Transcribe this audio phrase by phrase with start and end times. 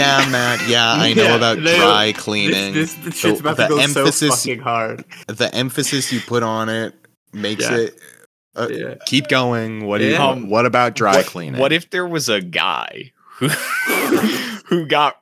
[0.00, 0.68] yeah, Matt.
[0.68, 2.74] Yeah, I know Yeah, about no, dry cleaning.
[2.74, 5.04] This, this, this shit's The- about the to go emphasis- so fucking hard.
[5.28, 6.94] the emphasis you put on it
[7.32, 7.76] makes Yeah.
[7.76, 8.00] it.
[8.56, 8.94] Uh, Yeah.
[9.06, 9.86] Keep going.
[9.86, 10.16] What do you?
[10.16, 11.60] Um, what about dry what, cleaning?
[11.60, 13.48] What if there was a guy who
[14.66, 15.16] who got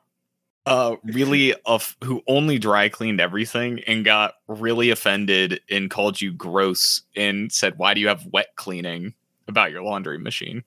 [0.65, 6.31] uh really off who only dry cleaned everything and got really offended and called you
[6.33, 9.13] gross and said why do you have wet cleaning
[9.47, 10.63] about your laundry machine?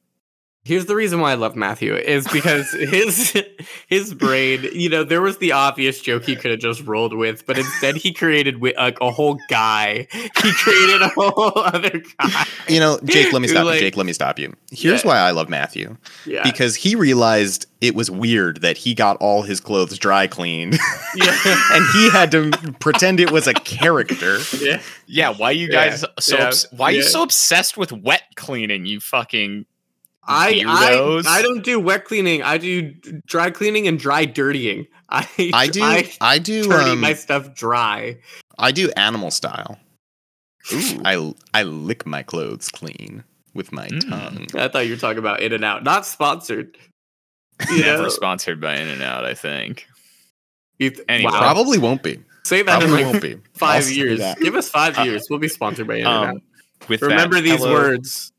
[0.64, 3.36] Here's the reason why I love Matthew is because his
[3.88, 7.44] his brain, you know, there was the obvious joke he could have just rolled with,
[7.46, 10.06] but instead he created wi- like a whole guy.
[10.12, 12.44] He created a whole other guy.
[12.68, 13.32] you know, Jake?
[13.32, 13.64] Let me Who, stop.
[13.64, 13.70] you.
[13.70, 14.54] like- Jake, let me stop you.
[14.70, 15.08] Here's Yeah.
[15.08, 16.42] why I love Matthew Yeah.
[16.44, 20.78] because he realized it was weird that he got all his clothes dry cleaned,
[21.16, 21.36] yeah.
[21.72, 24.38] and he had to pretend it was a character.
[24.60, 24.80] yeah.
[25.08, 27.08] Yeah, why you Yeah, guys so yeah, obs- why are you yeah.
[27.08, 29.66] so obsessed with wet cleaning, you fucking
[30.24, 32.42] I, I I don't do wet cleaning.
[32.42, 32.92] I do
[33.26, 34.86] dry cleaning and dry dirtying.
[35.08, 35.82] I I do.
[35.82, 36.62] I I do.
[36.68, 38.18] dirty Um, my stuff dry.
[38.58, 39.78] I do animal style.
[40.72, 41.02] Ooh.
[41.04, 44.08] I I lick my clothes clean with my Mm.
[44.08, 44.46] tongue.
[44.62, 46.76] I thought you were talking about In and Out, not sponsored.
[47.68, 49.86] You never sponsored by In and Out, I think.
[50.78, 51.30] Th- Anyway.
[51.32, 51.38] wow.
[51.40, 52.18] Probably won't be.
[52.44, 53.34] Say that Probably in like won't be.
[53.34, 54.20] I'll five years.
[54.40, 55.26] Give us five Uh, years.
[55.28, 56.28] We'll be sponsored by In and Out.
[56.30, 56.42] Um,
[56.88, 58.31] with that, Remember these hello- words.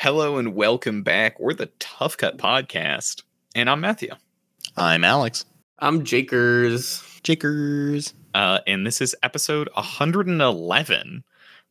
[0.00, 1.38] Hello and welcome back.
[1.38, 3.22] We're the Tough Cut Podcast,
[3.54, 4.08] and I'm Matthew.
[4.74, 5.44] I'm Alex.
[5.78, 7.04] I'm Jakers.
[7.22, 8.14] Jakers.
[8.32, 11.22] Uh, and this is episode 111,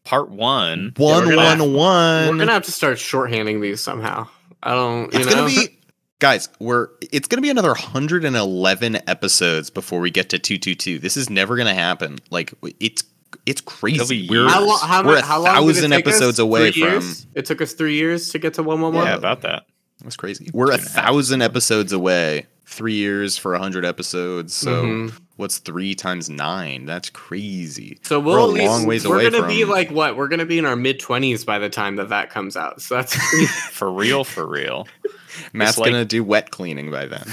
[0.03, 0.93] part one.
[0.97, 2.27] One we're gonna- one one.
[2.29, 4.27] We're gonna have to start shorthanding these somehow.
[4.61, 5.11] I don't.
[5.11, 5.47] You it's know.
[5.47, 5.79] gonna be
[6.19, 11.29] guys we're it's gonna be another 111 episodes before we get to 222 this is
[11.31, 13.05] never gonna happen like it's
[13.49, 16.13] it's crazy we're, how, lo- how, we're a how long did it thousand take us?
[16.15, 17.27] episodes away Three from years?
[17.35, 19.65] It took us three years to get to one one Yeah, about that.
[20.03, 21.05] that's crazy we're a Two and a half.
[21.07, 25.13] thousand episodes away three years for a 100 episodes so Mhm.
[25.37, 29.15] what's three times nine that's crazy So We're we'll a at least, long ways we're
[29.21, 30.15] away gonna be like what?
[30.15, 32.81] We're gonna be in our mid twenties by the time that that comes out.
[32.83, 33.15] So that's
[33.71, 34.87] For real, for real.
[35.53, 37.25] matt's like- gonna do wet cleaning by then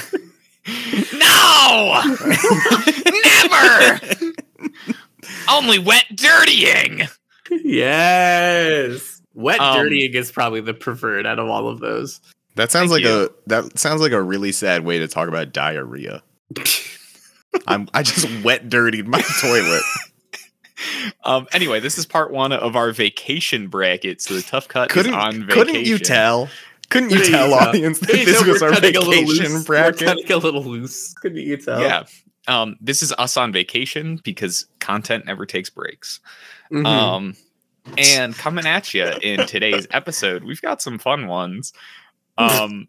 [1.12, 2.02] No!
[3.22, 4.00] Never!
[5.50, 7.02] Only wet dirtying!
[7.50, 9.20] yes.
[9.34, 12.20] Wet Um, dirtying is probably the preferred out of all of those.
[12.54, 13.24] that sounds Thank like you.
[13.26, 16.22] a that sounds like a really sad way to talk about diarrhea
[17.66, 19.82] i'm i just wet dirtied my toilet
[21.24, 24.20] Um, anyway, this is part one of our vacation bracket.
[24.20, 25.48] So the tough cut couldn't is on vacation.
[25.48, 26.48] couldn't you tell?
[26.90, 30.00] Couldn't you Couldn't tell, you audience that this was our cutting a little vacation bracket?
[30.02, 30.06] We're bracket?
[30.06, 31.14] cutting a little loose.
[31.14, 31.80] Couldn't you tell?
[31.80, 32.04] Yeah.
[32.48, 36.20] Um, this is us on vacation because content never takes breaks.
[36.72, 36.86] Mhm.
[36.86, 37.36] Um,
[37.98, 41.72] and coming at you in today's episode, we've got some fun ones.
[42.38, 42.88] Um,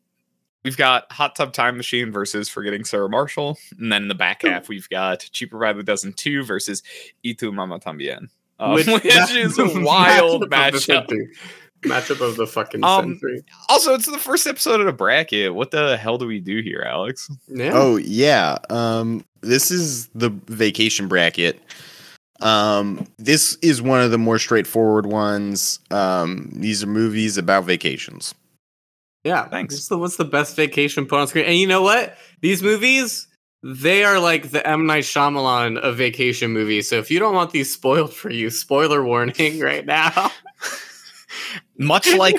[0.64, 4.42] we've got Hot Tub Time Machine versus Forgetting Sarah Marshall, and then in the back
[4.44, 6.84] half we've got Cheaper by the Dozen Two versus
[7.24, 8.30] Y Tu Mama Tambien,
[8.60, 10.80] um, which, that- is a wild matchup of the matchup.
[10.82, 11.28] century.
[11.84, 13.44] Matchup of the fucking Um, century.
[13.70, 15.54] Also, it's the first episode of the bracket.
[15.54, 17.30] What the hell do we do here, Alex?
[17.48, 17.72] Yeah.
[17.76, 18.58] Oh yeah.
[18.72, 21.62] Um this is the vacation bracket.
[22.40, 25.80] Um this is one of the more straightforward ones.
[25.92, 28.36] Um these are movies about vacations.
[29.24, 29.74] Yeah, Thanks.
[29.76, 31.46] What's the, what's the best vacation put on screen?
[31.46, 32.18] And you know what?
[32.40, 33.28] These movies,
[33.62, 36.90] they are like the M Night Shyamalan of vacation movies.
[36.90, 40.32] So if you don't want these spoiled for you, spoiler warning right now.
[41.78, 42.36] Much like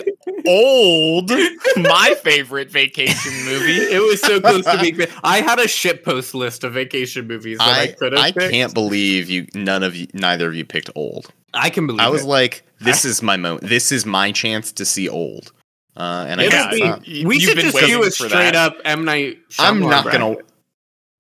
[0.46, 1.30] Old,
[1.76, 3.76] my favorite vacation movie.
[3.76, 5.08] it was so close to being.
[5.22, 8.22] I had a shit post list of vacation movies that I, I could have.
[8.22, 11.28] I can't believe you none of you neither of you picked old.
[11.54, 12.00] I can believe.
[12.00, 12.28] I was it.
[12.28, 13.68] like this is my moment.
[13.68, 15.52] This is my chance to see old.
[15.96, 17.06] Uh and I guess be- not.
[17.06, 18.54] We should just do a straight that.
[18.54, 19.38] up M Night.
[19.58, 20.36] I'm Shyamalan not gonna.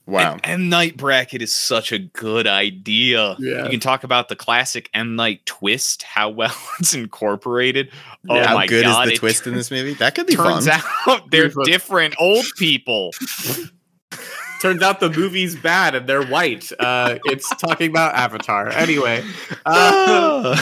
[0.08, 0.34] Wow.
[0.34, 3.36] An M Night bracket is such a good idea.
[3.38, 3.64] Yeah.
[3.64, 7.90] You can talk about the classic M Night twist, how well it's incorporated.
[8.28, 8.46] Oh Yeah.
[8.46, 9.06] How my good god!
[9.06, 9.92] is the twist in this movie?
[9.94, 10.62] That could be fun.
[10.62, 10.82] Turns fun.
[11.20, 13.10] out they're different old people.
[14.62, 16.72] Turns out the movie's bad and they're white.
[16.80, 18.68] Uh, it's talking about Avatar.
[18.70, 19.22] Anyway,
[19.66, 20.56] uh,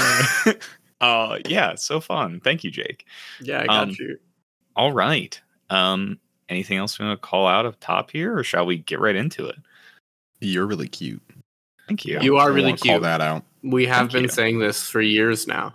[1.00, 2.40] uh, yeah, so fun.
[2.40, 3.06] Thank you, Jake.
[3.40, 4.18] yeah, I got Um, you.
[4.74, 5.40] All right.
[5.70, 9.00] Um, anything else we want to call out up top here, or shall we get
[9.00, 9.56] right into it?
[10.40, 11.22] You're really cute.
[11.88, 12.18] Thank you.
[12.20, 13.02] You are I really wanna Call cute.
[13.02, 13.42] that out.
[13.62, 14.28] We have Thank been you.
[14.28, 15.74] saying this for years now.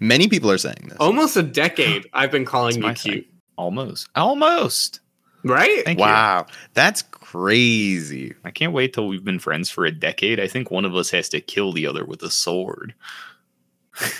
[0.00, 0.98] Many people are saying this.
[1.00, 2.08] Almost a decade.
[2.12, 3.12] I've been calling you my thing.
[3.12, 3.26] cute.
[3.56, 4.08] Almost.
[4.14, 5.00] Almost.
[5.44, 5.84] Right?
[5.84, 6.04] Thank you.
[6.04, 8.34] wow, that's crazy.
[8.44, 10.38] I can't wait till we've been friends for a decade.
[10.38, 12.94] I think one of us has to kill the other with a sword.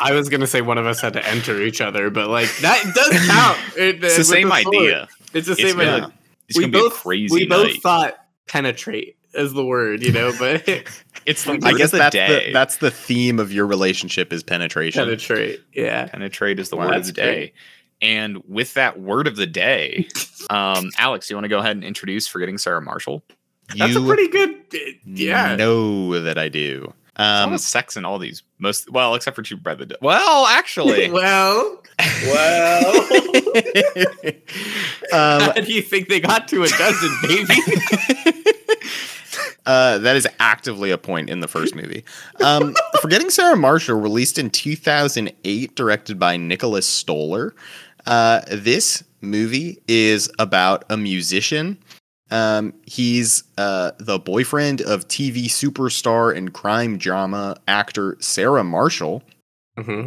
[0.01, 2.83] I was gonna say one of us had to enter each other, but like that
[2.95, 3.59] does count.
[3.77, 4.67] It- It's the same sword.
[4.75, 5.09] idea.
[5.35, 5.89] It's the It's same good.
[5.89, 6.13] idea.
[6.49, 8.15] It's gonna be a crazy we both thought
[8.47, 10.67] penetrate is the word, you know, but
[11.27, 15.05] It's the I guess that's the, that's the theme of your relationship is penetration.
[15.05, 15.61] penetrate.
[15.73, 16.07] Yeah.
[16.07, 17.53] Penetrate is the Wow, word of the day.
[18.01, 20.09] And with that word of the day,
[20.51, 23.23] um, Alex, you want to go ahead and introduce Forgetting Sarah Marshall?
[23.77, 24.57] That's a pretty good
[25.07, 25.55] yeah.
[25.57, 26.93] know that I do.
[27.17, 28.43] There's a lot Um, of sex in all these.
[28.59, 29.85] Most well, except for Two Brother.
[29.85, 31.83] the Well, actually, well,
[32.27, 33.01] well.
[35.13, 37.55] um, How do you think they got to a dozen, baby?
[39.65, 42.05] Uh, that is actively a point in the first movie.
[42.43, 47.55] Um, Forgetting Sarah Marshall, released in 2008, directed by Nicholas Stoller.
[48.05, 51.79] Uh, this movie is about a musician.
[52.31, 59.23] Um, he's uh, the boyfriend of TV superstar and crime drama actor Sarah Marshall.
[59.79, 60.07] mm-hmm.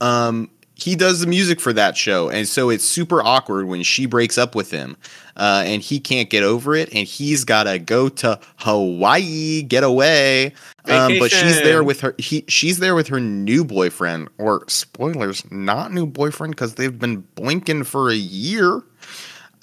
[0.00, 4.06] um, he does the music for that show, and so it's super awkward when she
[4.06, 4.96] breaks up with him,
[5.36, 10.52] uh, and he can't get over it, and he's gotta go to Hawaii, get away.
[10.84, 12.14] Um, but she's there with her.
[12.18, 17.24] He she's there with her new boyfriend, or spoilers, not new boyfriend because they've been
[17.34, 18.80] blinking for a year.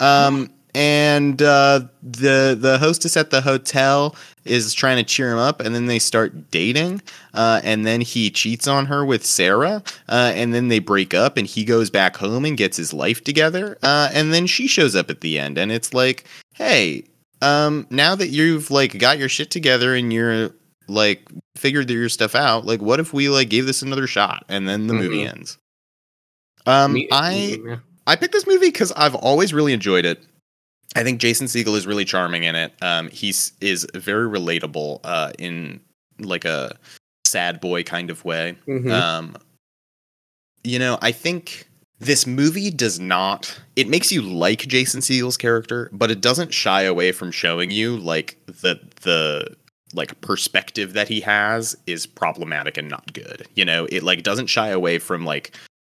[0.01, 5.59] Um, and uh, the the hostess at the hotel is trying to cheer him up,
[5.61, 7.01] and then they start dating.
[7.33, 11.37] Uh, and then he cheats on her with Sarah, uh, and then they break up,
[11.37, 13.77] and he goes back home and gets his life together.
[13.81, 17.05] Uh, and then she shows up at the end, and it's like, hey,
[17.41, 20.51] um, now that you've like got your shit together and you're
[20.87, 21.27] like
[21.57, 24.45] figured your stuff out, like what if we like gave this another shot?
[24.49, 25.29] And then the movie Mhm.
[25.31, 25.57] ends.
[26.65, 27.59] Um, Me- I.
[28.07, 30.23] I picked this movie because I've always really enjoyed it.
[30.95, 32.73] I think Jason Segel is really charming in it.
[32.81, 35.81] Um, he's is very relatable uh, in
[36.19, 36.77] like a
[37.25, 38.55] sad boy kind of way.
[38.67, 38.91] Mhm.
[38.91, 39.35] Um,
[40.63, 41.67] you know, I think
[41.99, 43.59] this movie does not.
[43.75, 47.97] It makes you like Jason Segel's character, but it doesn't shy away from showing you
[47.97, 49.55] like the the
[49.93, 53.47] like perspective that he has is problematic and not good.
[53.55, 55.55] You know, it like doesn't shy away from like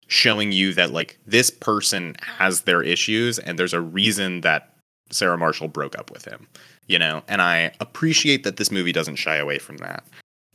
[0.07, 4.73] showing you that like this person has their issues and there's a reason that
[5.09, 6.47] Sarah Marshall broke up with him.
[6.87, 10.05] You know, and I appreciate that this movie doesn't shy away from that.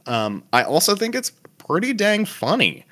[0.06, 2.84] Um, I also think it's pretty dang funny.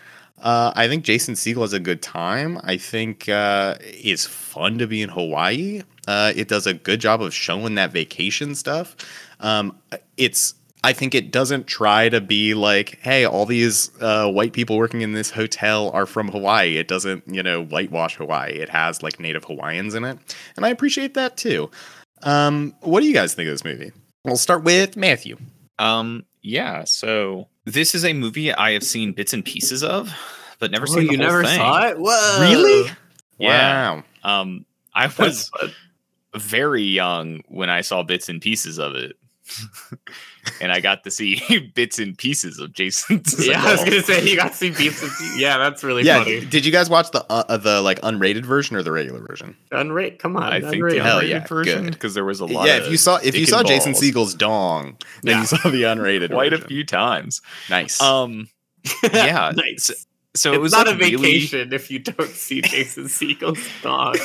[0.42, 2.58] Uh, I think Jason Segel has a good time.
[2.64, 5.82] I think uh, it's fun to be in Hawaii.
[6.08, 8.96] Uh, it does a good job of showing that vacation stuff.
[9.40, 9.76] Um,
[10.16, 14.78] it's I think it doesn't try to be like, hey, all these uh, white people
[14.78, 16.76] working in this hotel are from Hawaii.
[16.78, 18.52] It doesn't, you know, whitewash Hawaii.
[18.54, 20.18] It has like native Hawaiians in it,
[20.56, 21.70] and I appreciate that too.
[22.22, 23.92] Um, what do you guys think of this movie?
[24.24, 25.36] We'll start with Matthew.
[25.78, 26.84] Um, yeah.
[26.84, 30.10] So this is a movie I have seen bits and pieces of,
[30.58, 31.56] but never Oh, seen the you whole never thing.
[31.56, 31.96] saw it?
[31.98, 32.38] Whoa.
[32.40, 32.90] Really?
[33.38, 34.02] Yeah.
[34.22, 34.40] Wow.
[34.42, 35.50] Um, I was
[36.34, 39.16] very young when I saw bits and pieces of it.
[40.60, 43.22] and I got to see bits and pieces of Jason.
[43.40, 45.02] Yeah, I was gonna say you got to see beats.
[45.02, 45.38] and Pieces.
[45.40, 46.18] Yeah, that's really yeah.
[46.18, 46.44] funny.
[46.44, 49.56] Did you guys watch the uh, uh, the like unrated version or the regular version?
[49.72, 50.44] Unrate, come on.
[50.52, 50.94] I think unrate.
[50.96, 51.92] the Hell unrated yeah, version good.
[51.94, 52.66] because there was a lot.
[52.66, 52.78] Yeah.
[52.78, 54.00] If you saw if you saw Jason balls.
[54.00, 55.40] Segel's dong, then Yeah.
[55.40, 57.40] you saw the unrated quite a few times.
[57.68, 58.00] Nice.
[58.00, 58.48] Um,
[59.02, 59.52] yeah.
[59.54, 60.06] nice.
[60.36, 63.08] So, so it's it was not like a really- vacation if you don't see Jason
[63.08, 64.16] Segel's dog.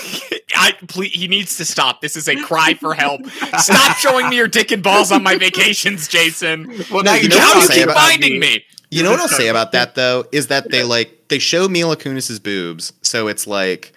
[0.55, 2.01] I please, he needs to stop.
[2.01, 3.25] This is a cry for help.
[3.59, 6.67] Stop showing me your dick and balls on my vacations, Jason.
[6.91, 8.39] Well, now you you know know what How I'm do you saying keep about finding
[8.39, 8.63] me?
[8.91, 11.97] You know what I'll say about that though is that they like they show Mila
[11.97, 13.91] Kunis's boobs, so it's like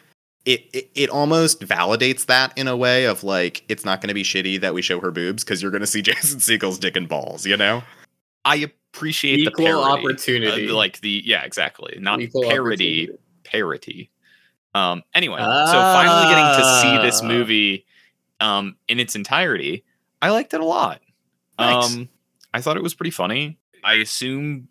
[0.46, 4.14] it, it it almost validates that in a way of like it's not going to
[4.14, 6.96] be shitty that we show her boobs because you're going to see Jason Segel's dick
[6.96, 7.82] and balls, you know?
[8.44, 8.56] I
[8.92, 10.00] appreciate Equal the parody.
[10.02, 10.70] opportunity.
[10.70, 11.96] Uh, like the yeah, exactly.
[12.00, 13.08] Not Equal parody,
[13.44, 14.10] parody.
[14.74, 17.26] Um anyway, so finally getting to see this Ah.
[17.26, 17.86] movie
[18.40, 19.84] um in its entirety,
[20.22, 21.00] I liked it a lot.
[21.58, 21.94] Nice.
[21.96, 22.08] Um
[22.54, 23.58] I thought it was pretty funny.
[23.84, 24.68] I assume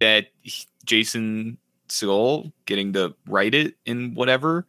[0.00, 4.66] that he- Jason Segel getting to write it in whatever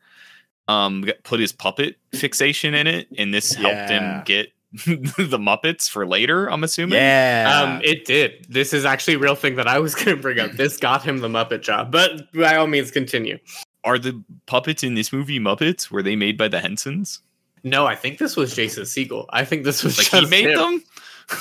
[0.68, 4.52] um put his puppet fixation in it and this helped him get
[4.86, 6.98] the Muppets for later, I'm assuming.
[7.00, 7.62] Yeah.
[7.76, 8.46] Um, it did.
[8.50, 10.52] This is actually a real thing that I was going to bring up.
[10.54, 13.38] This got him the Muppet job, but by all means, continue.
[13.84, 15.92] Are the puppets in this movie Muppets?
[15.92, 17.22] Were they made by the Hensons?
[17.64, 19.26] No, I think this was Jason Segel.
[19.30, 20.58] I think this was Like he made him.
[20.60, 20.84] them?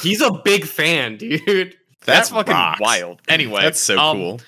[0.03, 1.75] He's a big fan, dude.
[2.05, 2.81] That's That fucking rocks.
[2.81, 3.21] wild.
[3.29, 4.41] Anyway, That's so um, cool.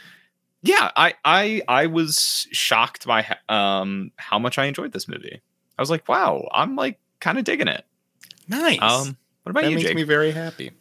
[0.62, 5.40] Yeah, I I I was shocked by um how much I enjoyed this movie.
[5.78, 7.84] I was like, wow, I'm like kind of digging it.
[8.48, 8.78] Nice.
[8.80, 9.96] Um, what about that you, makes Jake?
[9.96, 10.72] me very happy.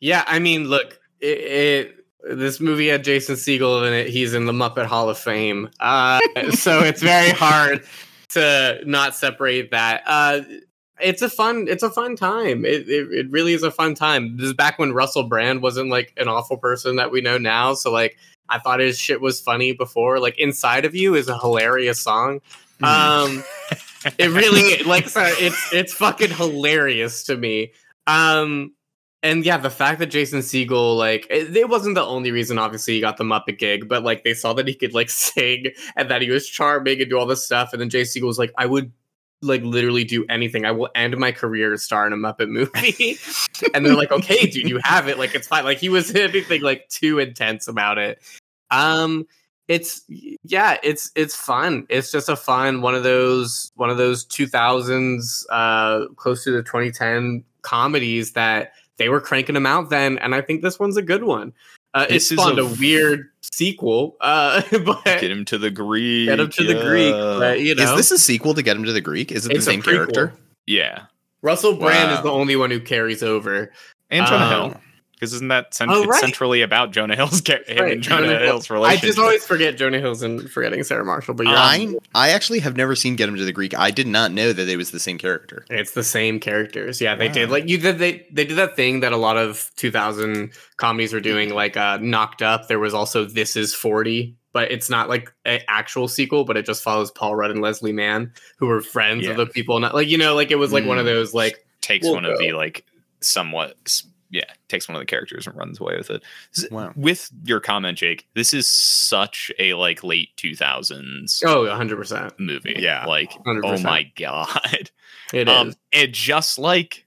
[0.00, 4.08] Yeah, I mean, look, it, it this movie had Jason Segel in it.
[4.08, 6.20] He's in the Muppet Hall of Fame, uh,
[6.50, 7.84] so it's very hard
[8.30, 10.02] to not separate that.
[10.06, 10.40] Uh,
[11.00, 12.64] it's a fun it's a fun time.
[12.64, 14.36] It, it it really is a fun time.
[14.36, 17.74] This is back when Russell Brand wasn't like an awful person that we know now.
[17.74, 18.16] So like
[18.48, 20.18] I thought his shit was funny before.
[20.18, 22.40] Like Inside of You is a hilarious song.
[22.82, 23.44] Um
[24.18, 27.72] it really like so it's it's fucking hilarious to me.
[28.06, 28.72] Um
[29.22, 32.94] and yeah, the fact that Jason Segel, like, it, it, wasn't the only reason, obviously,
[32.94, 36.08] he got the Muppet gig, but like, they saw that he could like sing and
[36.10, 37.72] that he was charming and do all this stuff.
[37.72, 38.92] And then Jason Segel was like, I would
[39.42, 40.64] like literally do anything.
[40.64, 43.18] I will end my career star in a Muppet movie.
[43.74, 45.18] and they're like, okay, dude, you have it.
[45.18, 45.64] Like, it's fine.
[45.64, 48.20] Like, he was anything like too intense about it.
[48.70, 49.26] Um,
[49.68, 51.86] it's yeah, it's it's fun.
[51.90, 56.62] It's just a fun one of those one of those 2000s, uh, close to the
[56.62, 61.02] 2010 comedies that they were cranking them out then, and I think this one's a
[61.02, 61.52] good one.
[61.94, 66.28] Uh, it spawned a, a, weird sequel, uh, but get him to the Greek.
[66.28, 66.74] Get him to yeah.
[66.74, 67.12] the Greek.
[67.12, 69.32] But, you know, is this a sequel to Get Him to the Greek?
[69.32, 70.34] Is it it's the same character?
[70.66, 71.04] Yeah.
[71.40, 72.16] Russell Brand wow.
[72.16, 73.72] is the only one who carries over.
[74.10, 74.80] And Jonah um, Hill
[75.18, 76.20] because isn't that cent- oh, right.
[76.20, 77.92] centrally about Jonah Hill's him right.
[77.92, 79.04] and Jonah, Jonah Hill's relationship?
[79.04, 81.34] I just always forget Jonah Hill's and forgetting Sarah Marshall.
[81.34, 83.76] But I I actually have never seen Get Him to the Greek.
[83.76, 85.64] I did not know that it was the same character.
[85.70, 87.00] It's the same characters.
[87.00, 87.34] Yeah, they wow.
[87.34, 91.12] did like you did they they did that thing that a lot of 2000 comedies
[91.12, 92.68] were doing like uh Knocked Up.
[92.68, 96.66] There was also This Is 40 but it's not like an actual sequel, but it
[96.66, 99.30] just follows Paul Rudd and Leslie Mann, who were friends yeah.
[99.30, 99.78] of the people.
[99.78, 100.88] Not like you know, like it was like mm.
[100.88, 101.10] one of mm.
[101.10, 102.32] those like takes we'll one go.
[102.32, 102.84] of the like
[103.20, 103.76] somewhat
[104.30, 106.22] yeah, takes one of the characters and runs away with it.
[106.70, 106.92] Wow.
[106.96, 112.76] With your comment, Jake, this is such a like late 2000s oh 100% movie.
[112.78, 113.06] Yeah.
[113.06, 113.60] Like 100%.
[113.64, 114.90] oh my god.
[115.32, 115.76] It um, is.
[115.92, 117.06] And just like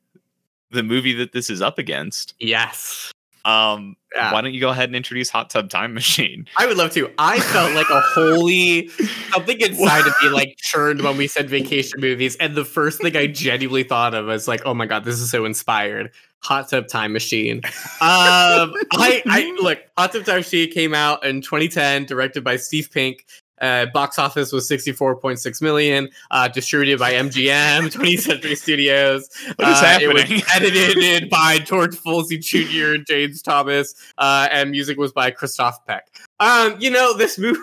[0.71, 2.33] the movie that this is up against.
[2.39, 3.11] Yes.
[3.43, 4.31] Um, yeah.
[4.33, 6.45] why don't you go ahead and introduce Hot Tub Time Machine?
[6.57, 7.11] I would love to.
[7.17, 8.87] I felt like a holy
[9.31, 13.17] something inside of me like churned when we said vacation movies, and the first thing
[13.17, 16.11] I genuinely thought of was like, "Oh my god, this is so inspired."
[16.43, 17.61] Hot Tub Time Machine.
[17.63, 17.71] Um,
[18.93, 23.25] I, I look, Hot Tub Time Machine came out in 2010, directed by Steve Pink.
[23.61, 29.29] Uh, box office was 64.6 million, uh, distributed by MGM, 20th Century Studios.
[29.55, 30.41] What is uh, happening?
[30.55, 32.95] edited by George Folsey Jr.
[32.95, 36.07] and James Thomas, uh, and music was by Christophe Beck.
[36.39, 37.59] Um, you know, this movie,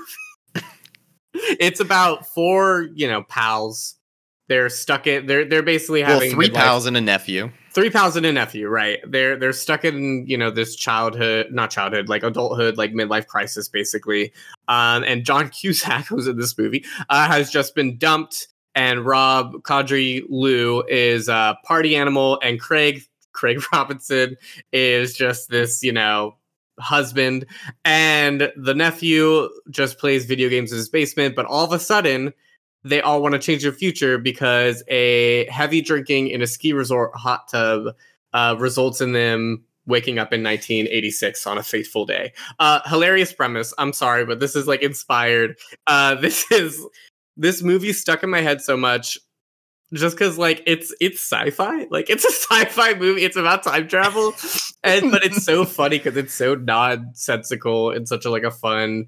[1.35, 3.97] it's about four, you know, pals.
[4.47, 8.17] They're stuck in, they're, they're basically having well, three pals and a nephew three pals
[8.17, 8.99] and a nephew, right?
[9.07, 13.69] They're they're stuck in you know this childhood, not childhood, like adulthood, like midlife crisis,
[13.69, 14.33] basically.
[14.67, 19.63] Um, and John Cusack, who's in this movie, uh, has just been dumped, and Rob
[19.63, 24.37] Corddry-Lew is a party animal, and Craig Craig Robinson
[24.73, 26.35] is just this you know
[26.81, 27.47] husband,
[27.85, 32.33] and the nephew just plays video games in his basement, but all of a sudden
[32.89, 37.15] they all want to change their future because a heavy drinking in a ski resort
[37.15, 37.95] hot tub
[38.33, 42.33] uh, results in them waking up in 1986 on a fateful day.
[42.59, 43.73] Uh, hilarious premise.
[43.79, 45.57] I'm sorry, but this is like inspired.
[45.87, 46.85] Uh, this is
[47.37, 49.19] this movie stuck in my head so much
[49.95, 54.35] just because like it's it's sci-fi like it's a sci-fi movie it's about time travel
[54.85, 59.07] and but it's so funny because it's so nonsensical and such a like a fun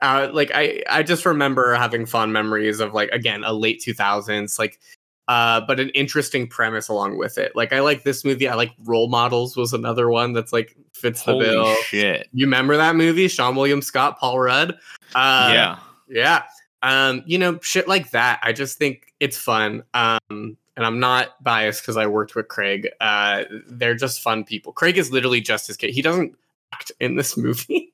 [0.00, 4.58] uh, like I, I just remember having fond memories of like again a late 2000s
[4.58, 4.78] like
[5.28, 7.54] uh, but an interesting premise along with it.
[7.54, 8.48] Like I like this movie.
[8.48, 11.74] I like Role Models was another one that's like fits the Holy bill.
[11.82, 13.28] Shit, you remember that movie?
[13.28, 14.78] Seann William Scott, Paul Rudd.
[15.14, 15.78] Uh, yeah,
[16.08, 16.42] yeah.
[16.82, 18.40] Um, you know, shit like that.
[18.42, 19.82] I just think it's fun.
[19.92, 22.88] Um, and I'm not biased because I worked with Craig.
[23.00, 24.72] Uh, they're just fun people.
[24.72, 25.90] Craig is literally just as kid.
[25.90, 26.36] He doesn't
[26.72, 27.92] act in this movie.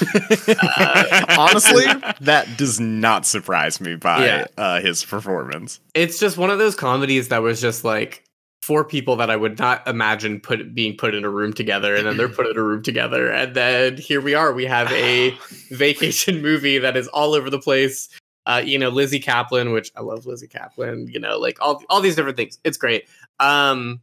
[0.00, 1.84] Uh, Honestly,
[2.20, 4.46] that does not surprise me by yeah.
[4.56, 5.80] uh, his performance.
[5.94, 8.24] It's just one of those comedies that was just like
[8.64, 12.06] four people that I would not imagine put being put in a room together, and
[12.06, 14.52] then they're put in a room together, and then here we are.
[14.52, 15.30] We have a
[15.70, 18.08] vacation movie that is all over the place.
[18.46, 21.12] Uh, you know, Lizzy Caplan, which I love Lizzy Caplan.
[21.12, 22.58] You know, like all all these different things.
[22.64, 23.04] It's great.
[23.38, 24.00] Um,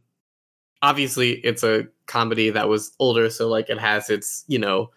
[0.80, 4.90] obviously, it's a comedy that was older, so like it has its you know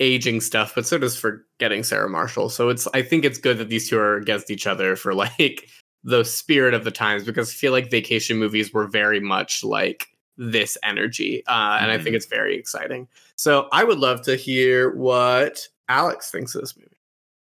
[0.00, 2.48] aging stuff, but so does forgetting Sarah Marshall.
[2.48, 5.68] So it's I think it's good that these two are against each other for like
[6.04, 10.08] the spirit of the times because I feel like vacation movies were very much like
[10.36, 11.84] this energy, uh, mm-hmm.
[11.84, 12.16] and I think mm-hmm.
[12.16, 13.08] it's very exciting.
[13.36, 16.96] So I would love to hear what Alex thinks of this movie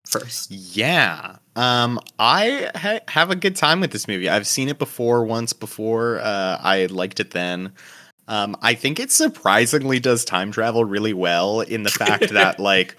[0.05, 0.51] first.
[0.51, 1.37] Yeah.
[1.55, 4.29] Um, I ha- have a good time with this movie.
[4.29, 6.19] I've seen it before once before.
[6.19, 7.73] Uh, I liked it then.
[8.27, 12.97] Um, I think it surprisingly does time travel really well in the fact that like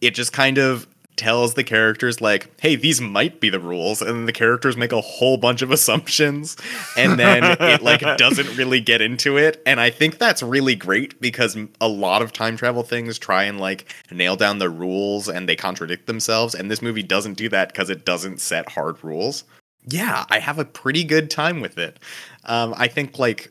[0.00, 4.10] it just kind of tells the characters like, "Hey, these might be the rules," and
[4.10, 6.56] then the characters make a whole bunch of assumptions,
[6.96, 9.62] and then it like doesn't really get into it.
[9.66, 13.60] And I think that's really great because a lot of time travel things try and
[13.60, 17.68] like nail down the rules and they contradict themselves, and this movie doesn't do that
[17.68, 19.44] because it doesn't set hard rules.
[19.86, 22.00] Yeah, I have a pretty good time with it.
[22.44, 23.50] Um, I think like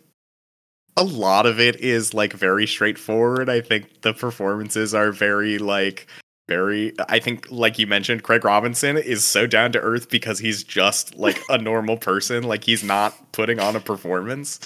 [0.97, 3.50] a lot of it is like very straightforward.
[3.50, 6.07] I think the performances are very like
[6.47, 10.63] very I think like you mentioned Craig Robinson is so down to earth because he's
[10.63, 14.59] just like a normal person, like he's not putting on a performance.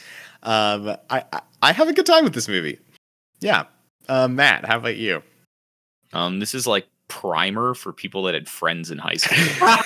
[0.44, 2.80] Um I I, I have a good time with this movie.
[3.40, 3.66] Yeah.
[4.10, 5.22] Uh, Matt, how about you?
[6.14, 9.38] Um this is like primer for people that had friends in high school.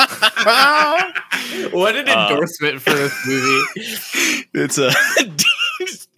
[1.72, 4.46] what an Uh, endorsement for this movie.
[4.54, 4.90] it's a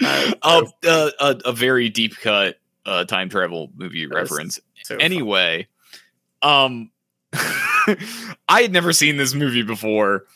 [0.43, 4.61] a, a, a, a very deep cut uh, time travel movie That reference.
[4.83, 5.69] So Anyway,
[6.43, 6.91] um,
[7.33, 10.27] I had never seen this movie before.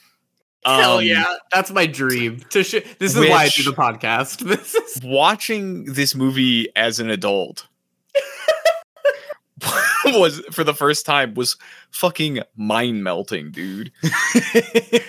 [0.65, 0.81] fun.
[0.81, 2.41] hell Um, yeah, that's my dream.
[2.51, 4.43] To sh- this is why I do the podcast.
[4.47, 7.67] This is Watching this movie as an adult
[10.05, 11.57] was for the first time was
[11.91, 13.91] fucking mind melting, dude.
[14.03, 15.03] it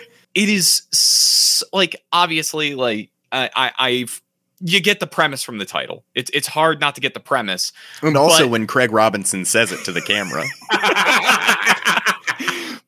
[0.50, 4.22] is s- like obviously like I, I I've
[4.60, 6.04] you get the premise from the title.
[6.16, 7.72] It's it's hard not to get the premise.
[8.02, 10.44] and also But- when Craig Robinson says it to the camera.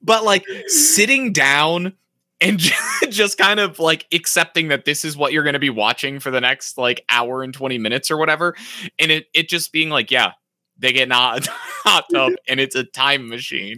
[0.01, 1.93] but like sitting down
[2.41, 2.59] and
[3.09, 6.31] just kind of like accepting that this is what you're going to be watching for
[6.31, 8.55] the next like hour and 20 minutes or whatever
[8.97, 10.31] and it it just being like yeah
[10.77, 13.77] they get a hot, tub and it's a time machine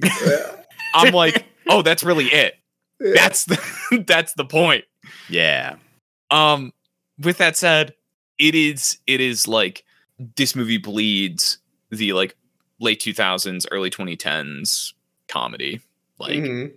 [0.93, 2.53] i'm like oh that's really it
[2.99, 4.85] that's the that's the point
[5.29, 5.75] Yeah.
[6.29, 6.71] um
[7.23, 7.93] with that said
[8.39, 9.83] it is it is like
[10.35, 11.57] this movie bleeds
[11.89, 12.35] the like
[12.79, 14.93] late 2000s early 2010s
[15.27, 15.81] comedy.
[16.19, 16.73] Like Mhm.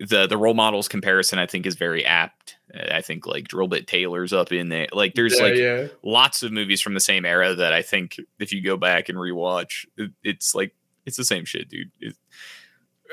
[0.00, 2.56] the the role models comparison i think is very apt.
[2.92, 5.86] I think like drillbit taylor's up in there like there's Yeah, like yeah.
[6.02, 9.16] lots of movies from the same era that i think if you go back and
[9.18, 10.74] rewatch it, it's like
[11.06, 11.90] it's the same shit dude.
[12.00, 12.14] It,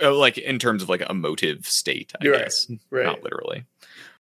[0.04, 2.70] uh, like in terms of like emotive state i You're right, guess.
[2.92, 3.06] Right.
[3.06, 3.64] not literally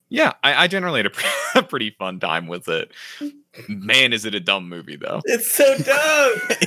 [0.09, 2.93] yeah I, I generally had a, pre- a pretty fun time with it
[3.69, 5.85] man is it a dumb movie though It's so dumb.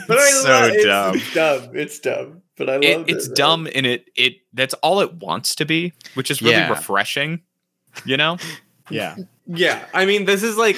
[0.07, 1.21] but I It's so love it's dumb.
[1.33, 1.75] dumb.
[1.77, 2.41] It's dumb.
[2.57, 5.93] But I love it, it's dumb and it it that's all it wants to be
[6.13, 6.69] which is really Yeah.
[6.69, 7.41] refreshing
[8.05, 8.37] you know
[8.89, 9.15] Yeah.
[9.47, 10.77] Yeah, I mean, this is like,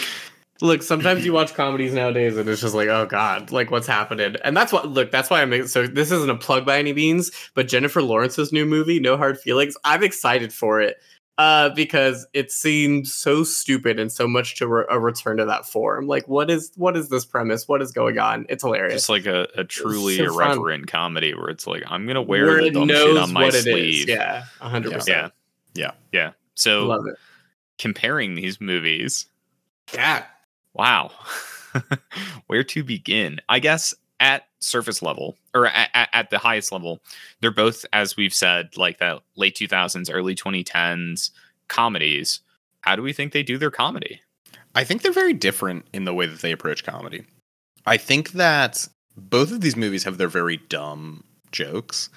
[0.62, 0.82] look.
[0.82, 4.36] Sometimes you watch comedies nowadays, and it's just like, oh god, like what's happening?
[4.44, 4.88] And that's what.
[4.88, 5.54] Look, that's why I'm.
[5.54, 9.16] ex- So this isn't a plug by any means, but Jennifer Lawrence's new movie, No
[9.16, 10.96] Hard Feelings, I'm excited for it.
[11.40, 15.66] Uh, because it seems so stupid and so much to re- a return to that
[15.66, 16.06] form.
[16.06, 17.68] Like, what is what is this premise?
[17.68, 18.46] What is going on?
[18.50, 18.94] It's hilarious.
[18.94, 20.52] just like a, a truly so fun.
[20.52, 23.56] irreverent comedy where it's like i'm gonna wear Where the dumb shit on my what
[23.56, 23.64] it is.
[23.64, 25.34] sleeve Yeah, hundred yeah percent.
[25.74, 26.32] yeah yeah yeah.
[26.54, 27.04] so
[27.80, 29.26] comparing these movies
[29.94, 30.26] Yeah.
[30.74, 31.10] wow
[32.48, 33.94] where to begin i guess
[34.24, 37.00] at surface level or at, at, at the highest level
[37.42, 41.32] they're both as we've said like that late 2000s early 2010s
[41.68, 42.40] comedies
[42.82, 44.22] how do we think they do their comedy
[44.76, 47.24] I think they're very different in the way that they approach comedy.
[47.86, 52.10] I think that both of these movies have their very dumb jokes,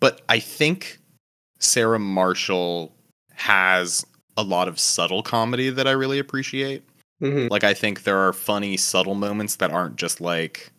[0.00, 0.98] but I think
[1.58, 2.92] Sarah Marshall
[3.34, 4.04] has
[4.36, 6.82] a lot of subtle comedy that I really appreciate.
[7.22, 7.50] Mhm.
[7.50, 10.72] Like I think there are funny subtle moments that aren't just like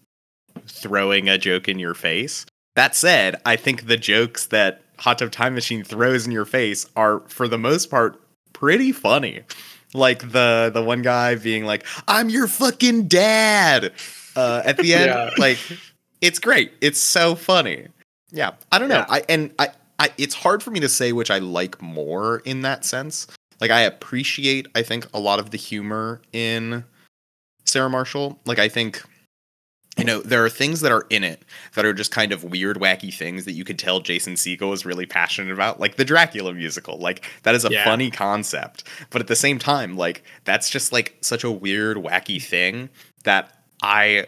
[0.67, 2.45] throwing a joke in your face.
[2.76, 6.86] That said, I think the jokes that Hot Tub Time Machine throws in your face
[6.95, 8.21] are for the most part
[8.54, 9.41] pretty funny.
[9.93, 13.91] Like the the one guy being like, "I'm your fucking dad."
[14.36, 15.30] Uh at the end Yeah.
[15.38, 15.58] like
[16.21, 16.71] it's great.
[16.80, 17.88] It's so funny.
[18.32, 18.52] Yeah.
[18.71, 19.00] I don't know.
[19.00, 19.06] Yeah.
[19.10, 19.69] I and I
[20.00, 23.28] I it's hard for me to say which I like more in that sense.
[23.60, 26.86] Like I appreciate I think a lot of the humor in
[27.65, 28.39] Sarah Marshall.
[28.45, 29.04] Like I think
[29.97, 31.43] you know, there are things that are in it
[31.75, 34.86] that are just kind of weird, wacky things that you could tell Jason Segel is
[34.86, 36.97] really passionate about, like the Dracula musical.
[36.97, 37.84] Like that is a Yeah.
[37.84, 42.41] funny concept, but at the same time, like that's just like such a weird, wacky
[42.41, 42.89] thing
[43.25, 43.51] that
[43.84, 44.27] I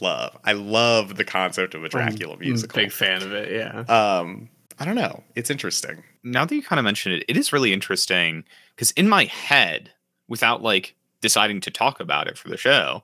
[0.00, 0.36] love.
[0.44, 2.82] I love the concept of a Dracula I'm musical.
[2.82, 3.50] Big fan of it.
[3.52, 3.80] Yeah.
[3.88, 5.22] Um, I don't know.
[5.34, 6.02] It's interesting.
[6.22, 8.44] now that you kind of mentioned it, it is really interesting
[8.76, 9.90] because in my head,
[10.28, 13.02] without like deciding to talk about it for the show,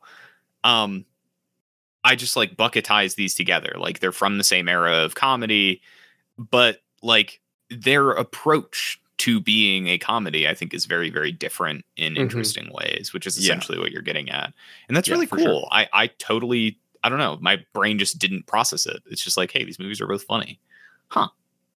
[0.65, 1.05] um,
[2.07, 3.75] I just like bucketize these together.
[3.79, 5.83] Like they're from the same era of comedy,
[6.39, 7.41] but like
[7.71, 12.19] their approach to being a comedy, I think, is very, very different in Mhm.
[12.21, 13.43] interesting ways, which is Yeah.
[13.55, 14.53] essentially what you're getting at.
[14.89, 15.47] And that's Yeah, really for sure.
[15.49, 15.69] cool.
[15.73, 17.39] I, I totally I don't know.
[17.41, 19.01] My brain just didn't process it.
[19.09, 20.59] It's just like, hey, these movies are both funny.
[21.09, 21.29] Huh.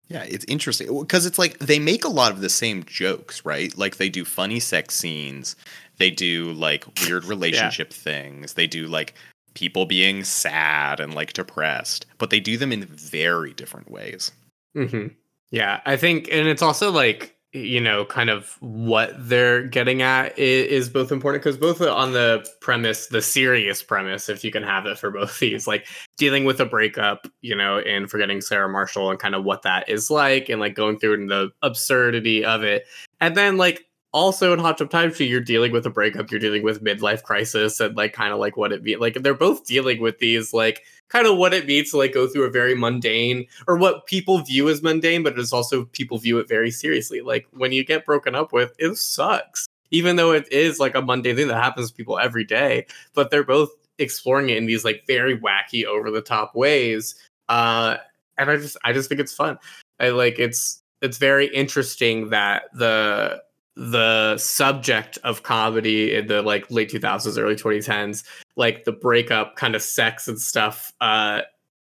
[0.08, 3.76] Yeah, it's interesting because it's like they make a lot of the same jokes, right?
[3.76, 5.54] Like they do funny sex scenes,
[5.98, 9.12] they do like weird relationship things, they do like
[9.58, 14.30] people being sad and like depressed, but they do them in very different ways.
[14.74, 15.08] hmm
[15.50, 20.38] Yeah, I think, and it's also like you know, kind of what they're getting at
[20.38, 24.84] is, both important because both on the premise, the serious premise, if you can have
[24.84, 25.86] it for both these, like
[26.18, 29.88] dealing with a breakup, you know, and forgetting Sarah Marshall and kind of what that
[29.88, 32.84] is like, and like going through and the absurdity of it,
[33.18, 36.62] and then like also in Hot Tub Time you're dealing with a breakup, you're dealing
[36.62, 39.14] with midlife crisis, and like kind of like what it means like.
[39.14, 42.44] They're both dealing with these like kind of what it means to like go through
[42.44, 46.48] a very mundane or what people view as mundane, but it's also people view it
[46.48, 47.20] very seriously.
[47.20, 49.66] Like when you get broken up with, it sucks.
[49.90, 53.30] Even though it is like a mundane thing that happens to people every day, but
[53.30, 57.14] they're both exploring it in these like very wacky, over the top ways.
[57.48, 57.96] Uh,
[58.36, 59.58] and I just I just think it's fun.
[60.00, 63.40] I like it's it's very interesting that the
[63.80, 68.24] the subject of comedy in the like late 2000s early 2010s
[68.56, 71.42] like the breakup kind of sex and stuff uh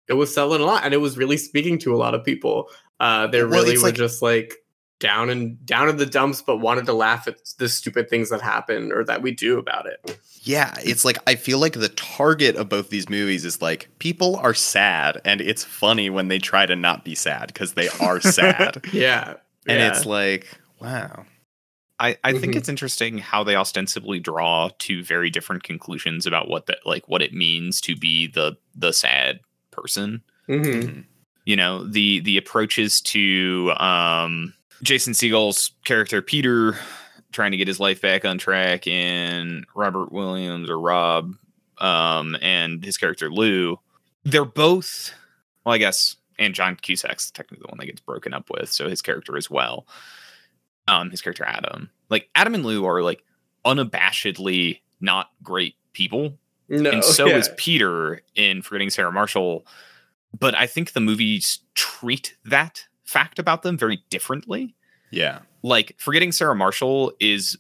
[0.07, 2.68] it was selling a lot and it was really speaking to a lot of people
[3.01, 4.55] uh they Well, really were like- just like
[5.01, 8.42] down and down in the dumps but wanted to laugh at the stupid things that
[8.42, 12.57] happen or that we do about it Yeah, it's like I feel like the target
[12.57, 16.66] of both these movies is like people are sad and it's funny when they try
[16.66, 18.85] to not be sad because they are sad.
[18.92, 19.35] yeah
[19.66, 19.88] and yeah.
[19.88, 20.46] it's like,
[20.81, 21.24] wow.
[22.00, 22.56] I, I think Mhm.
[22.56, 27.22] it's interesting how they ostensibly draw two very different conclusions about what that like what
[27.22, 29.40] it means to be the the sad
[29.72, 30.22] person.
[30.48, 30.64] Mhm.
[30.64, 31.04] Mhm.
[31.44, 36.78] You know, the the approaches to um Jason Segel's character Peter
[37.32, 41.34] trying to get his life back on track and Robert Williams or Rob
[41.78, 43.78] um and his character Lou.
[44.24, 45.12] They're both
[45.64, 48.88] well, I guess and John Cusack's technically the one that gets broken up with, so
[48.88, 49.87] his character as well.
[50.88, 51.90] Um, his character Adam.
[52.11, 53.22] Like Adam and Lou are like
[53.64, 56.38] unabashedly not great people.
[56.68, 57.37] no and so yeah.
[57.37, 59.66] is Peter in Forgetting Sarah Marshall.
[60.38, 64.74] But I think the movies treat that fact about them very differently.
[65.11, 65.40] Yeah.
[65.62, 67.57] Like Forgetting Sarah Marshall is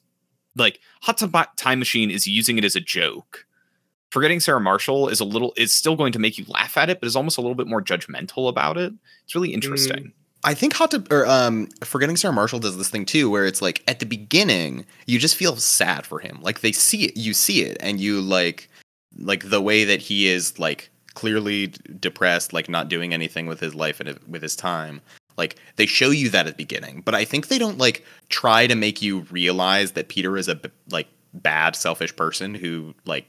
[0.56, 3.46] like Hot Tub Time Machine is using it as a joke.
[4.10, 7.00] Forgetting Sarah Marshall is a little is still going to make you laugh at it,
[7.00, 8.92] but is almost a little bit more judgmental about it.
[9.24, 10.12] It's really interesting.
[10.44, 13.62] I think Hot Tub or um Forgetting Sarah Marshall does this thing too, where it's
[13.62, 16.38] like at the beginning you just feel sad for him.
[16.42, 18.68] Like they see it, you see it, and you like
[19.18, 23.74] like the way that he is like clearly depressed, like not doing anything with his
[23.74, 25.00] life and with his time.
[25.36, 28.66] Like they show you that at the beginning, but I think they don't like try
[28.66, 33.26] to make you realize that Peter is a like bad, selfish person who like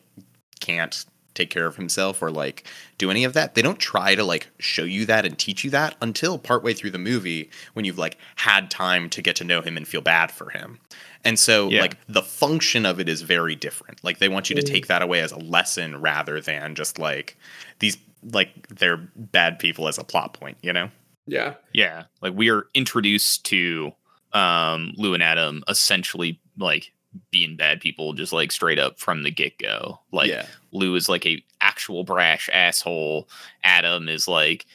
[0.60, 1.06] can't
[1.40, 2.66] take care of himself or like
[2.98, 3.56] do any of that.
[3.56, 6.92] They don't try to like show you that and teach you that until partway through
[6.92, 10.32] the movie when you've like had time to get to know him and feel bad
[10.32, 10.80] for him.
[11.24, 11.82] And so Yeah.
[11.82, 14.04] like the function of it is very different.
[14.04, 14.72] Like they want you to Mm.
[14.72, 17.38] take that away as a lesson rather than just like
[17.80, 17.98] these
[18.34, 20.90] like they're bad people as a plot point, you know?
[21.26, 22.04] yeah Yeah.
[22.22, 23.94] Like we are introduced to
[24.34, 26.92] um Lou and Adam essentially like
[27.32, 30.00] being bad people just like straight up from the get-go.
[30.12, 30.46] Like yeah.
[30.72, 33.28] Lou is like a actual brash asshole.
[33.64, 34.66] Adam is like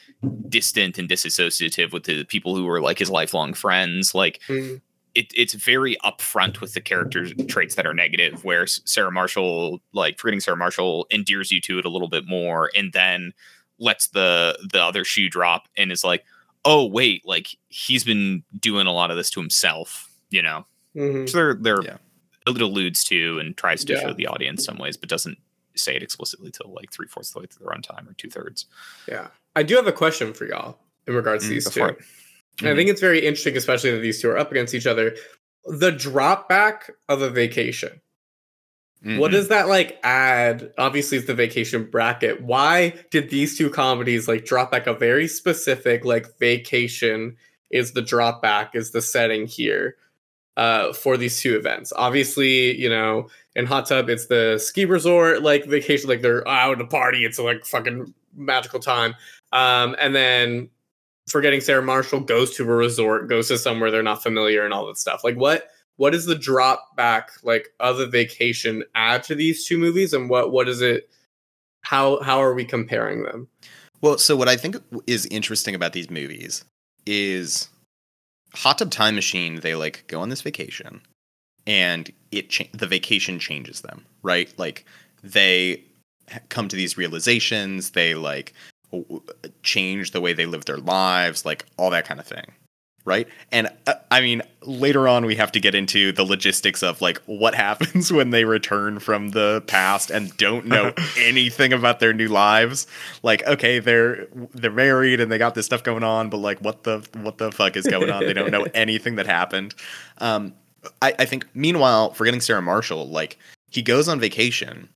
[0.49, 4.13] distant and disassociative with the people who were like his lifelong friends.
[4.13, 4.81] Like Mm.
[5.15, 8.43] it, it's very upfront with the character traits that are negative.
[8.43, 12.69] Where Sarah Marshall, like forgetting Sarah Marshall, endears you to it a little bit more,
[12.75, 13.33] and then
[13.79, 16.25] lets the the other shoe drop and is like,
[16.65, 20.09] oh wait, like he's been doing a lot of this to himself.
[20.29, 21.29] You know, Mhm.
[21.29, 21.97] so they're they're Yeah.
[22.47, 24.01] It alludes to and tries to Yeah.
[24.01, 25.37] show the audience some ways, but doesn't
[25.75, 28.29] say it explicitly till like three fourths of the way through the runtime or two
[28.29, 28.65] thirds.
[29.07, 29.27] Yeah.
[29.55, 30.77] I do have a question for y'all
[31.07, 31.79] in regards to Mm, these two.
[31.79, 31.97] for it.
[32.59, 35.15] And I think it's very interesting, especially that these two are up against each other.
[35.65, 37.99] The drop back of a vacation.
[39.01, 39.33] What Mhm.
[39.33, 40.71] does that like add?
[40.77, 42.41] Obviously, it's the vacation bracket.
[42.41, 47.37] Why did these two comedies like drop back a very specific like vacation
[47.69, 49.97] is the drop back is the setting here
[50.57, 51.91] uh for these two events?
[51.95, 56.79] Obviously, you know, in Hot Tub, it's the ski resort like vacation, like they're out
[56.79, 57.25] to party.
[57.25, 59.15] It's like fucking magical time.
[59.53, 60.69] Um, and then
[61.27, 64.87] forgetting Sarah Marshall goes to a resort, goes to somewhere they're not familiar, and all
[64.87, 65.23] that stuff.
[65.23, 69.77] Like what what is the drop back like of a vacation add to these two
[69.77, 71.09] movies, and what what is it?
[71.81, 73.47] How how are we comparing them?
[74.01, 76.65] Well, so what I think is interesting about these movies
[77.05, 77.69] is
[78.55, 79.59] Hot Tub Time Machine.
[79.59, 81.01] They like go on this vacation,
[81.67, 84.53] and it cha- the vacation changes them, right?
[84.57, 84.85] Like
[85.23, 85.83] they
[86.49, 87.91] come to these realizations.
[87.91, 88.53] They like
[89.63, 92.53] change the way they live their lives, like all that kind of thing.
[93.05, 93.27] Right.
[93.51, 97.21] And uh, I mean, later on, we have to get into the logistics of like
[97.27, 102.27] what happens when they return from the past and don't know anything about their new
[102.27, 102.87] lives.
[103.21, 106.83] Like, okay, they're they're married and they got this stuff going on, but like, what
[106.83, 108.25] the what the fuck is going on?
[108.25, 109.75] They don't know anything that happened.
[110.17, 110.53] Um,
[111.01, 111.47] I, I think.
[111.53, 113.37] Meanwhile, forgetting Sarah Marshall, like
[113.69, 114.89] he goes on vacation,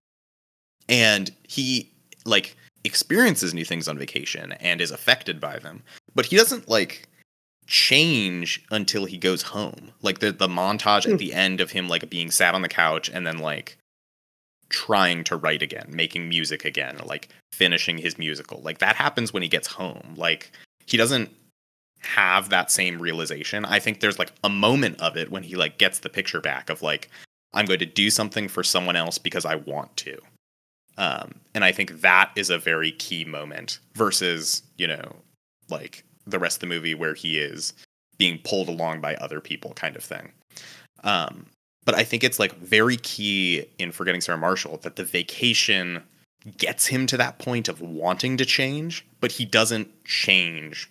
[0.88, 1.92] and he
[2.26, 5.84] like experiences new things on vacation and is affected by them,
[6.16, 7.09] but he doesn't like
[7.70, 9.92] change until he goes home.
[10.02, 13.10] Like the the montage at the end of him like being sat on the couch
[13.14, 13.78] and then like
[14.70, 18.60] trying to write again, making music again, like finishing his musical.
[18.62, 20.16] Like that happens when he gets home.
[20.18, 20.52] Like
[20.88, 21.30] he doesn't
[22.02, 23.66] have that same realization.
[23.66, 26.72] I think there's like a moment of it when he like gets the picture back
[26.72, 27.10] of like
[27.54, 30.18] I'm going to do something for someone else because I want to.
[30.98, 35.18] Um, and I think that is a very key moment versus, you know,
[35.70, 37.74] like the rest of the movie where he is
[38.18, 40.32] being pulled along by other people kind of thing.
[41.04, 41.46] Um,
[41.86, 46.04] but I think it's like very key in Forgetting Sarah Marshall that the vacation
[46.58, 50.90] gets him to that point of wanting to change, but he doesn't change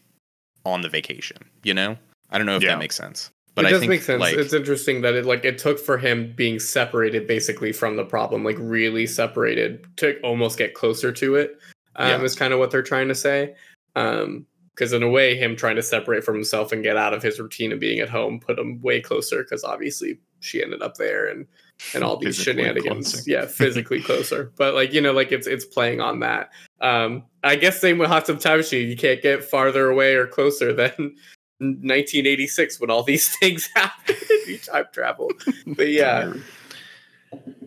[0.64, 1.96] on the vacation, you know?
[2.30, 2.70] I don't know if Yeah.
[2.70, 3.30] that makes sense.
[3.54, 4.20] But it I does think make sense.
[4.20, 8.04] like it's interesting that it like it took for him being separated basically from the
[8.04, 11.58] problem, like really separated to almost get closer to it.
[11.96, 12.22] Um, Yeah.
[12.22, 13.54] is kind of what they're trying to say.
[13.96, 14.46] Um,
[14.78, 17.40] because in a way, him trying to separate from himself and get out of his
[17.40, 19.42] routine of being at home put him way closer.
[19.42, 21.46] Because obviously she ended up there and
[21.94, 23.12] and all these Physically shenanigans.
[23.12, 23.30] closer.
[23.30, 24.52] Yeah, physically closer.
[24.56, 26.50] But like you know, like it's it's playing on that.
[26.80, 28.88] Um, I guess same with Time Machine.
[28.88, 31.16] You can't get farther away or closer than
[31.60, 34.18] 1986 when all these things happened.
[34.46, 35.30] you time travel.
[35.66, 36.32] But yeah,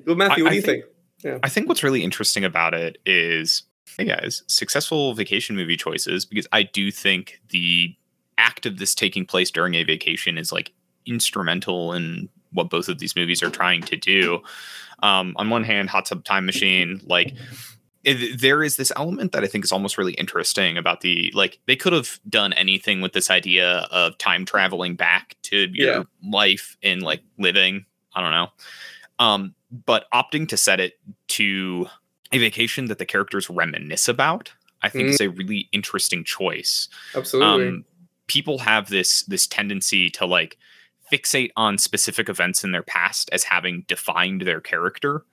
[0.05, 0.83] well, Matthew, I- what I do you think-
[1.21, 1.39] think?
[1.43, 3.61] I think what's really interesting about it is,
[3.97, 7.95] hey guys, successful vacation movie choices because I do think the
[8.37, 10.73] act of this taking place during a vacation is like
[11.05, 14.41] instrumental in what both of these movies are trying to do.
[15.03, 17.33] Um, on one hand, Hot Tub Time Machine, like
[18.03, 21.59] it, there is this element that I think is almost really interesting about the like
[21.67, 26.03] they could have done anything with this idea of time traveling back to your Yeah.
[26.27, 27.85] life and like living.
[28.15, 28.47] I don't know.
[29.19, 30.93] Um, but opting to set it
[31.29, 31.87] to
[32.31, 35.11] a vacation that the characters reminisce about, I think Mm.
[35.11, 36.87] is a really interesting choice.
[37.15, 37.67] Absolutely.
[37.67, 37.85] Um,
[38.27, 40.57] people have this this tendency to like
[41.11, 45.25] fixate on specific events in their past as having defined their character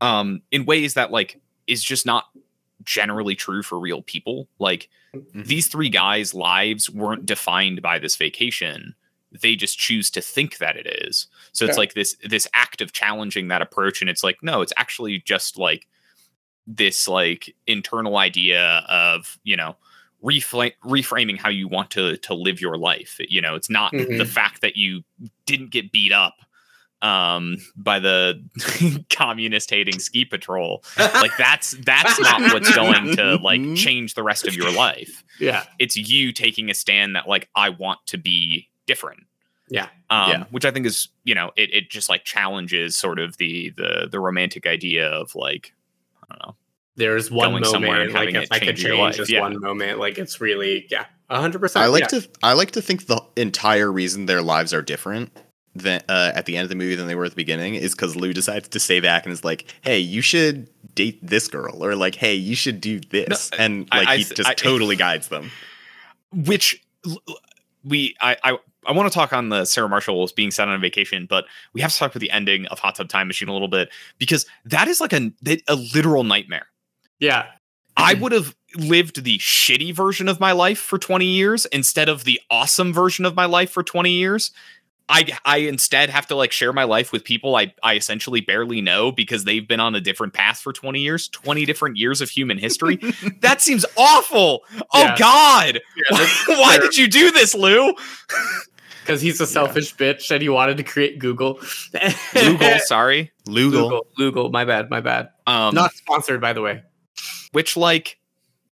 [0.00, 2.24] um, in ways that like is just not
[2.82, 4.48] generally true for real people.
[4.58, 5.44] Like Mhm.
[5.46, 8.94] these three guys' lives weren't defined by this vacation.
[9.30, 11.26] They just choose to think that it is.
[11.52, 14.72] So it's like this this act of challenging that approach, and it's like no, it's
[14.76, 15.86] actually just like
[16.76, 19.76] this like internal idea of you know
[20.24, 23.18] refla- reframing how you want to to live your life.
[23.28, 24.26] You know, it's not the Mhm.
[24.26, 25.02] fact that you
[25.46, 26.34] didn't get beat up
[27.02, 28.38] um by the
[29.10, 34.46] communist hating ski patrol like that's that's not what's going to like change the rest
[34.46, 35.64] of your life yeah.
[35.78, 39.20] it's you taking a stand that like i want to be different
[39.70, 39.88] Yeah.
[40.10, 40.44] um Yeah.
[40.50, 44.06] which i think is you know it, it just like challenges sort of the the
[44.12, 45.72] the romantic idea of like
[46.30, 46.56] i don't know
[47.00, 49.16] There's one Going somewhere moment, and like having if it I could change your life,
[49.16, 49.40] just yeah.
[49.40, 51.82] one moment, like it's really, yeah, hundred percent.
[51.82, 52.20] I like yeah.
[52.20, 55.30] to I like to think the entire reason their lives are different
[55.74, 57.94] than uh, at the end of the movie than they were at the beginning is
[57.94, 61.82] because Lou decides to stay back and is like, "Hey, you should date this girl,"
[61.82, 64.96] or like, "Hey, you should do this," and like I he th- just I- totally
[64.96, 65.50] guides them.
[66.32, 67.38] which l- l-
[67.82, 70.78] we I I, I want to talk on the Sarah Marshall's being sent on a
[70.78, 73.52] vacation, but we have to talk about the ending of Hot Tub Time Machine a
[73.52, 75.32] little bit because that is like a
[75.68, 76.66] a literal nightmare.
[77.20, 77.46] Yeah,
[77.96, 82.24] I would have lived the shitty version of my life for 20 years instead of
[82.24, 84.52] the awesome version of my life for 20 years.
[85.08, 88.80] I, I instead have to like share my life with people I, I essentially barely
[88.80, 92.30] know because they've been on a different path for 20 years, 20 different years of
[92.30, 93.00] human history.
[93.40, 94.62] that seems awful.
[94.94, 95.80] Oh God.
[95.96, 97.92] Yeah, that's Why did you do this, Lou?
[99.10, 101.58] because he's a selfish bitch and he wanted to create Google.
[102.32, 103.32] Google, sorry.
[103.46, 103.70] Lougle.
[103.70, 104.50] Google, Google.
[104.50, 105.30] My bad, my bad.
[105.48, 106.82] Um, Not sponsored, by the way.
[107.52, 108.18] Which like,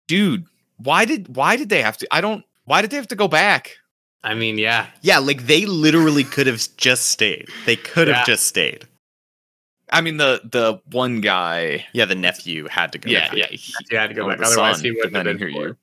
[0.06, 0.44] dude,
[0.78, 2.06] why did why did they have to?
[2.10, 2.44] I don't.
[2.64, 3.76] Why did they have to go back?
[4.22, 7.48] I mean, yeah, Yeah, like they literally could have just stayed.
[7.66, 8.24] They could have Yeah.
[8.24, 8.86] just stayed.
[9.92, 11.84] I mean, the the one guy.
[11.92, 13.10] Yeah, the nephew had to go.
[13.10, 13.36] Yeah, back.
[13.36, 13.46] yeah.
[13.48, 14.40] he- you had to go back.
[14.42, 15.48] Otherwise, son, he wouldn't have been here.
[15.48, 15.68] who for.
[15.68, 15.76] you-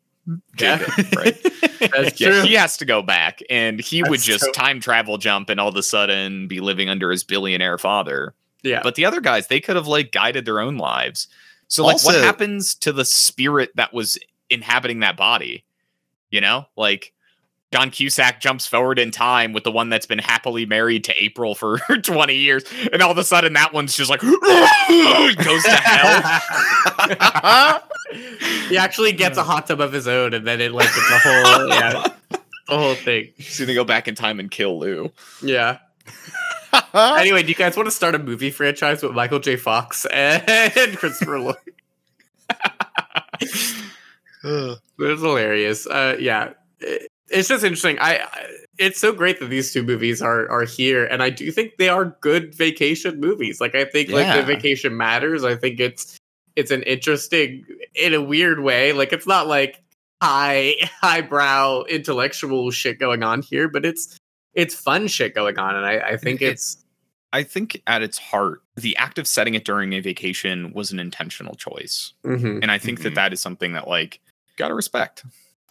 [0.59, 1.43] Yeah, Jacob, right?
[1.91, 2.41] that's Yeah, true.
[2.41, 5.69] he has to go back, and he would just so- time travel jump and all
[5.69, 8.33] of a sudden be living under his billionaire father.
[8.63, 11.27] yeah, But the other guys, they could have like guided their own lives.
[11.71, 14.17] So like what happens to the spirit that was
[14.49, 15.63] inhabiting that body?
[16.29, 16.65] You know?
[16.75, 17.13] Like
[17.71, 21.55] John Cusack jumps forward in time with the one that's been happily married to April
[21.55, 26.41] for 20 years, and all of a sudden that one's just like goes to hell.
[28.67, 31.19] he actually gets a hot tub of his own, and then it like it's a
[31.19, 32.07] whole yeah,
[32.67, 33.29] the whole thing.
[33.37, 35.09] He's gonna go back in time and kill Lou.
[35.41, 35.77] Yeah.
[36.93, 39.55] Anyway, do you guys want to start a movie franchise with Michael J.
[39.55, 40.45] Fox and
[40.97, 41.55] Christopher Lloyd?
[44.43, 45.85] It was hilarious.
[45.87, 47.97] Uh, yeah, It- it's just interesting.
[47.99, 51.49] I, I it's so great that these two movies are are here, and I do
[51.51, 53.61] think they are good vacation movies.
[53.61, 55.45] Like I think like the vacation matters.
[55.45, 56.17] I think it's
[56.57, 58.91] it's an interesting in a weird way.
[58.91, 59.81] Like it's not like
[60.21, 64.17] high highbrow intellectual shit going on here, but it's
[64.53, 66.77] it's fun shit going on, and I, I think It- it's
[67.33, 70.99] I think at its heart, the act of setting it during a vacation was an
[70.99, 72.11] intentional choice.
[72.25, 72.59] mhm.
[72.61, 73.03] And I think Mhm.
[73.03, 74.19] that that is something that like
[74.57, 75.23] gotta respect.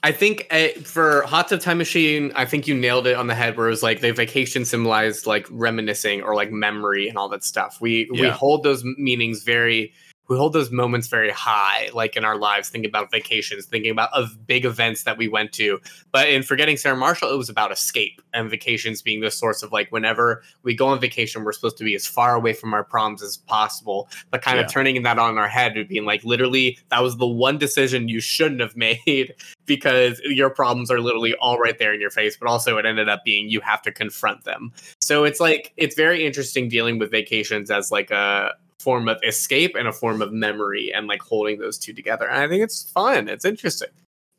[0.03, 3.35] I think uh, for Hot Tub Time Machine, I think you nailed it on the
[3.35, 3.59] head.
[3.59, 7.45] Where it was like the vacation symbolized like reminiscing or like memory and all that
[7.45, 7.79] stuff.
[7.83, 9.93] We we hold those meanings very.
[10.31, 14.13] We hold those moments very high, like in our lives, thinking about vacations, thinking about
[14.13, 15.81] of big events that we went to.
[16.13, 19.73] But in Forgetting Sarah Marshall, it was about escape and vacations being the source of
[19.73, 22.85] like whenever we go on vacation, we're supposed to be as far away from our
[22.85, 24.09] problems as possible.
[24.31, 24.67] But kind Yeah.
[24.67, 28.09] of turning that on our head and being like, literally, that was the one decision
[28.09, 29.35] you shouldn't have made
[29.67, 33.09] because your problems are literally all right there in your face, but also it ended
[33.09, 34.73] up being you have to confront them.
[35.01, 39.77] So it's like it's very interesting dealing with vacations as like a form of escape
[39.77, 42.27] and a form of memory and like holding those two together.
[42.27, 43.29] And I think it's fun.
[43.29, 43.91] It's interesting.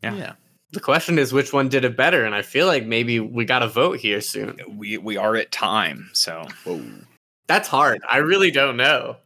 [0.03, 0.15] Yeah.
[0.15, 0.33] yeah.
[0.71, 2.25] The question is which one did it better?
[2.25, 4.59] And I feel like maybe we got a vote here soon.
[4.69, 6.81] We we are at time, so Whoa.
[7.47, 8.01] That's hard.
[8.09, 9.17] I really don't know.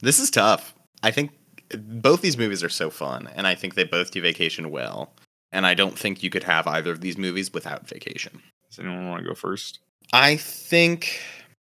[0.00, 0.74] This is tough.
[1.02, 1.32] I think
[1.78, 5.12] both these movies are so fun, and I think they both do vacation well.
[5.52, 8.40] And I don't think you could have either of these movies without vacation.
[8.70, 9.78] does anyone want to go first?
[10.12, 11.20] I think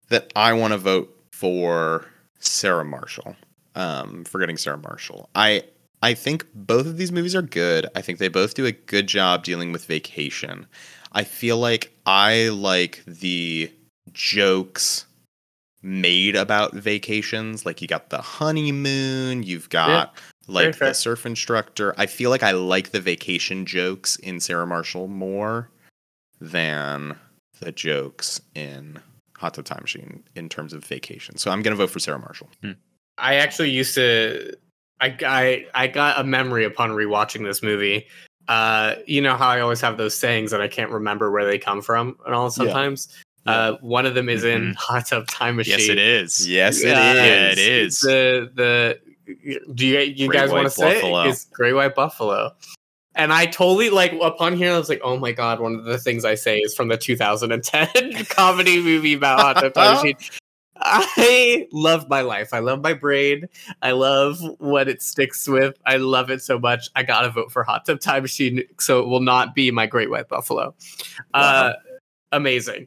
[0.09, 2.05] that I want to vote for
[2.39, 3.35] Sarah Marshall.
[3.75, 5.29] Um, forgetting Sarah Marshall.
[5.35, 5.63] I
[6.01, 7.87] I think both of these movies are good.
[7.95, 10.67] I think they both do a good job dealing with vacation.
[11.11, 13.71] I feel like I like the
[14.13, 15.05] jokes
[15.81, 17.65] made about vacations.
[17.65, 20.15] Like you got the honeymoon, you've got
[20.47, 21.93] like the surf instructor.
[21.97, 25.69] I feel like I like the vacation jokes in Sarah Marshall more
[26.39, 27.17] than
[27.59, 28.99] the jokes in
[29.37, 31.37] Hot Tub Time Machine in terms of vacation.
[31.37, 32.49] So I'm gonna vote for Sarah Marshall.
[33.17, 34.53] I actually used to.
[34.99, 38.07] I, I I got a memory upon rewatching this movie.
[38.47, 41.57] Uh, you know how I always have those sayings that I can't remember where they
[41.59, 43.07] come from, and all sometimes.
[43.45, 45.79] Uh, one of them is in Hot Tub Time Machine.
[45.79, 46.49] Yes, it is.
[46.49, 47.15] Yes, it Uh, is.
[47.15, 47.99] Yeah, it is.
[48.01, 48.99] The the
[49.73, 51.23] do you you Great guys want to say Buffalo.
[51.23, 51.29] it?
[51.29, 52.51] It's Great White Buffalo.
[53.17, 55.97] And I totally like upon hearing, I was like, "Oh my god!" One of the
[55.97, 60.15] things I say is from the 2010 comedy movie about Hot Tub Time Machine.
[60.79, 62.53] I love my life.
[62.53, 63.47] I love my brain.
[63.81, 65.75] I love what it sticks with.
[65.87, 66.89] I love it so much.
[66.95, 70.11] I gotta vote for Hot Tub Time Machine, so it will not be my Great
[70.11, 70.75] White Buffalo.
[71.33, 71.73] Uh,
[72.31, 72.85] amazing,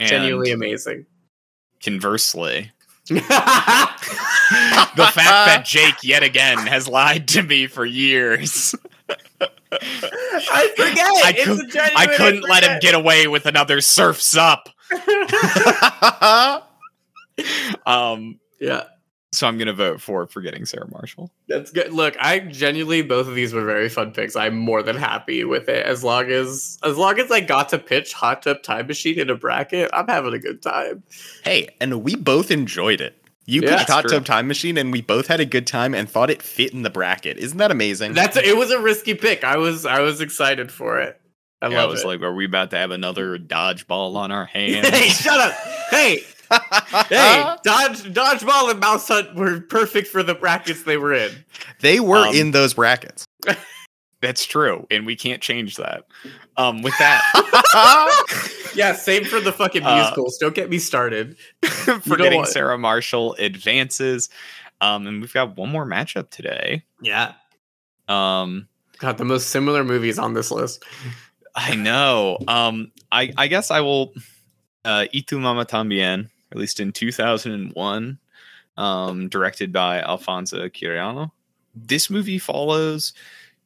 [0.00, 1.06] And genuinely amazing.
[1.80, 2.72] Conversely,
[3.08, 8.74] the fact that Jake yet again has lied to me for years.
[9.72, 10.98] I forget.
[11.06, 14.68] I, It's cou- a I couldn't let him get away with another surfs up.
[17.86, 18.84] Um, yeah,
[19.32, 21.30] so I'm gonna vote for forgetting Sarah Marshall.
[21.48, 21.90] that's good.
[21.92, 24.36] Look, I genuinely both of these were very fun picks.
[24.36, 27.78] I'm more than happy with it as long as as long as I got to
[27.78, 29.88] pitch Hot Tub Time Machine in a bracket.
[29.94, 31.02] I'm having a good time.
[31.44, 33.16] hey, and we both enjoyed it.
[33.46, 34.10] You Yeah, pitched that's Hot true.
[34.12, 36.82] Tub Time Machine, and we both had a good time and thought it fit in
[36.82, 37.38] the bracket.
[37.38, 38.12] Isn't that amazing?
[38.14, 39.42] That's it was a risky pick.
[39.44, 41.20] I was I was excited for it.
[41.62, 42.06] I Yeah, I was it.
[42.06, 44.88] like, are we about to have another dodgeball on our hands?
[44.88, 45.52] hey, shut up.
[45.90, 46.22] Hey,
[47.08, 51.44] hey, dodge dodgeball and mouse hunt were perfect for the brackets they were in.
[51.80, 53.24] they were Um, in those brackets.
[54.20, 56.04] That's true, and we can't change that.
[56.56, 57.22] Um, with that,
[58.74, 60.36] Yeah, same for the fucking Uh, musicals.
[60.38, 61.36] Don't get me started.
[61.62, 62.44] forgetting?
[62.44, 64.28] Sarah Marshall advances.
[64.80, 66.84] Um, and we've got one more matchup today.
[67.02, 67.32] Yeah.
[68.08, 68.68] Um,
[68.98, 70.84] God, the most similar movies on this list.
[71.54, 72.38] I know.
[72.46, 74.12] Um, I I guess I will.
[74.84, 78.18] Uh, Y tu mama tambien, released in 2001,
[78.78, 81.30] um, directed by Alfonso Cuarón.
[81.74, 83.12] This movie follows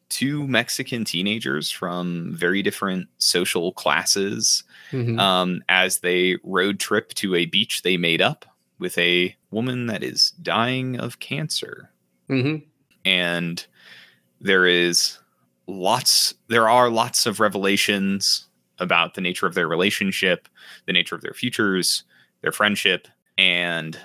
[0.09, 5.19] two Mexican teenagers from very different social classes Mhm.
[5.19, 8.45] um, as they road trip to a beach they made up
[8.79, 11.91] with a woman that is dying of cancer.
[12.29, 12.63] Mhm.
[13.05, 13.67] and
[14.41, 15.19] there is
[15.67, 18.47] lots there are lots of revelations
[18.79, 20.49] about the nature of their relationship,
[20.87, 22.03] the nature of their futures,
[22.43, 23.07] their friendship,
[23.39, 23.99] and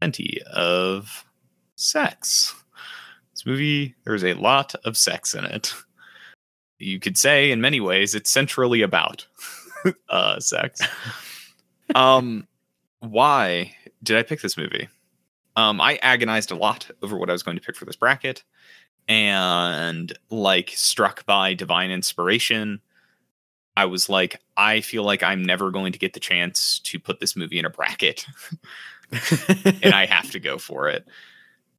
[0.00, 1.24] plenty of
[1.76, 2.54] sex.
[3.36, 5.74] This movie, there's a lot of sex in it.
[6.78, 9.26] You could say, in many ways, it's centrally about
[10.08, 10.80] uh, sex.
[11.94, 12.48] um,
[13.00, 14.88] why did I pick this movie?
[15.54, 18.42] Um, I agonized a lot over what I was going to pick for this bracket,
[19.06, 22.80] and like struck by divine inspiration.
[23.76, 27.20] I was like, I feel like I'm never going to get the chance to put
[27.20, 28.24] this movie in a bracket,
[29.82, 31.06] and I have to go for it.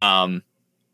[0.03, 0.43] Um,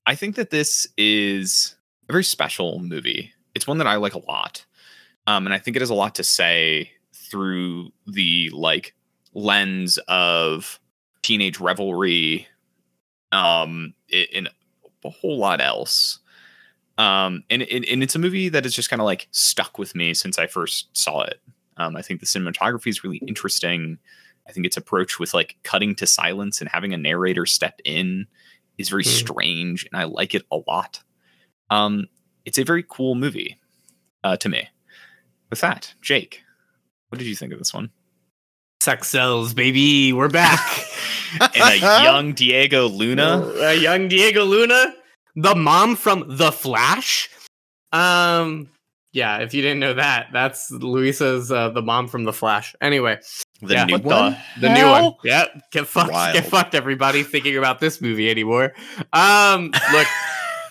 [0.06, 1.76] I think that this is
[2.10, 3.32] a very special movie.
[3.56, 4.66] It's one that I like a lot,
[5.28, 8.96] um, and I think it has a lot to say through the like
[9.34, 10.80] lens of
[11.22, 12.48] teenage revelry,
[13.32, 14.48] um, in
[15.06, 16.20] a whole lot else.
[16.98, 19.96] Um, and, and, and it's a movie that has just kind of like stuck with
[19.96, 21.42] me since I first saw it.
[21.78, 23.98] Um, I think the cinematography is really interesting.
[24.48, 28.28] I think its approach with like cutting to silence and having a narrator step in
[28.78, 29.10] is very Hmm.
[29.10, 31.02] strange, and I like it a lot.
[31.70, 32.08] Um,
[32.46, 33.60] it's a very cool movie
[34.24, 34.68] uh, to me.
[35.50, 36.42] With that, Jake,
[37.10, 37.92] what did you think of this one?
[38.82, 40.12] Sex sells, baby.
[40.14, 40.60] We're back.
[41.42, 43.42] And a young Diego Luna.
[43.60, 44.94] uh, young Diego Luna,
[45.36, 47.28] the mom from The Flash.
[47.92, 48.70] Um,
[49.14, 52.76] yeah, if you didn't know that, that's Luisa's uh, the mom from The Flash.
[52.82, 53.20] Anyway,
[53.64, 54.38] The Yeah, new what one.
[54.62, 55.14] the new one.
[55.24, 56.34] Yeah, get fucked, Wild.
[56.34, 58.74] get fucked, everybody thinking about this movie anymore.
[59.14, 60.08] Um, look,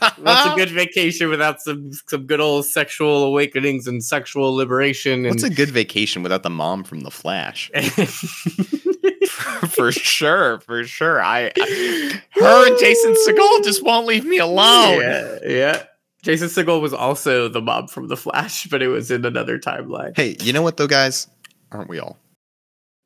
[0.18, 5.24] what's a good vacation without some some good old sexual awakenings and sexual liberation?
[5.24, 7.70] And What's a good vacation without the mom from The Flash?
[9.68, 11.22] for sure, for sure.
[11.22, 15.00] I, I- her and Jason Segel just won't leave me alone.
[15.00, 15.82] Yeah, yeah.
[16.22, 20.16] Jason Segel was also the mom from The Flash, but it was in another timeline.
[20.16, 21.26] Hey, you know what though, guys?
[21.72, 22.16] Aren't we all?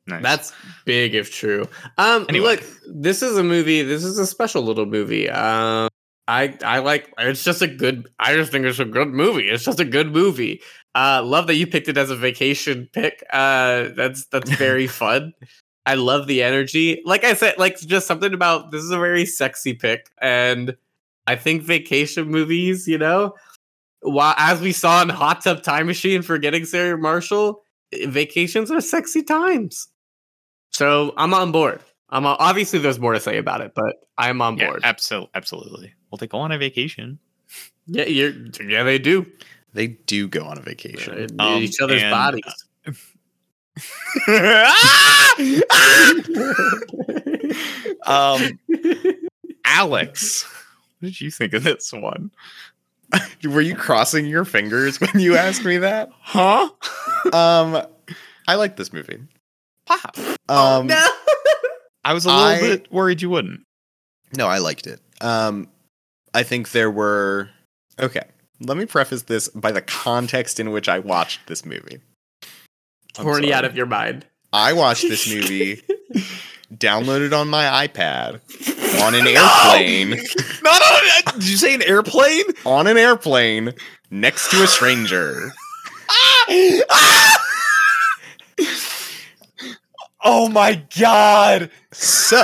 [0.07, 0.23] Nice.
[0.23, 0.53] That's
[0.85, 1.69] big if true.
[1.99, 2.57] Um, Anyway.
[2.57, 3.83] look, this is a movie.
[3.83, 5.29] This is a special little movie.
[5.29, 5.89] Um,
[6.29, 7.13] I I like.
[7.19, 8.09] It's just a good.
[8.19, 9.49] I just think it's a good movie.
[9.49, 10.61] It's just a good movie.
[10.95, 13.23] Uh, love that you picked it as a vacation pick.
[13.33, 15.33] Uh, that's that's very fun.
[15.87, 17.01] I love the energy.
[17.05, 20.77] Like I said, like just something about this is a very sexy pick, and
[21.27, 22.87] I think vacation movies.
[22.89, 23.35] You know,
[24.03, 27.63] while as we saw in Hot Tub Time Machine for getting Sarah Marshall,
[28.07, 29.89] vacations are sexy times.
[30.71, 31.81] So I'm on board.
[32.11, 34.81] I'm on, obviously there's more to say about it, but I'm on yeah, board.
[34.85, 35.95] absolutely, absolutely.
[36.11, 37.19] Well, they go on a vacation.
[37.87, 38.33] Yeah, you're,
[38.64, 39.27] yeah, they do.
[39.75, 41.19] They do go on a vacation.
[41.19, 42.64] In Um, each other's and, bodies.
[48.07, 48.59] um,
[49.64, 50.45] Alex,
[50.99, 52.31] what did you think of this one?
[53.45, 56.11] Were you crossing your fingers when you asked me that?
[56.21, 56.71] Huh?
[57.33, 57.83] Um,
[58.49, 59.19] I like this movie.
[59.87, 60.16] Pop.
[60.49, 61.07] Um, no.
[62.05, 63.61] I was a little I- bit worried you wouldn't.
[64.37, 65.01] No, I liked it.
[65.20, 65.68] Um,
[66.34, 67.49] I think there were.
[67.99, 68.22] Okay,
[68.61, 72.01] let me preface this by the context in which I watched this movie.
[73.18, 74.26] I'm Horny out of your mind.
[74.53, 75.82] I watched this movie,
[76.74, 78.41] downloaded on my iPad,
[79.03, 80.11] on an airplane,
[80.62, 82.45] No, no, no, did you say an airplane?
[82.64, 83.72] on an airplane,
[84.11, 85.53] next to a stranger.
[90.27, 91.70] oh my god!
[91.93, 92.37] So,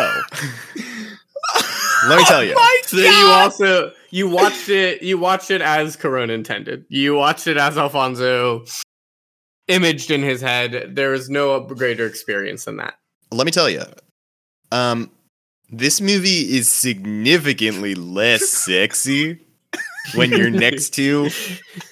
[2.08, 2.54] let me tell you.
[2.56, 6.84] My So you also you watched it you watched it as Cuarón intended.
[6.88, 8.64] You watched it as Alfonso
[9.68, 10.94] imaged in his head.
[10.94, 12.94] There is no greater experience than that.
[13.30, 13.82] let me tell you
[14.70, 15.10] um
[15.70, 19.40] this movie is significantly less sexy
[20.14, 21.30] when you're next to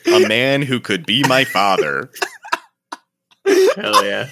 [0.07, 2.11] a man who could be my father
[3.77, 4.29] Hell yeah.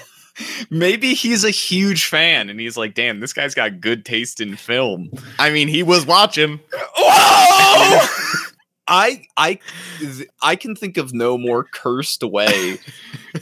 [0.70, 4.56] Maybe he's a huge fan and he's like, damn, this guy's got good taste in
[4.56, 5.10] film.
[5.38, 6.60] i mean he was watching
[6.98, 8.06] Whoa!
[8.88, 9.58] I I
[10.42, 12.78] I can think of no more cursed way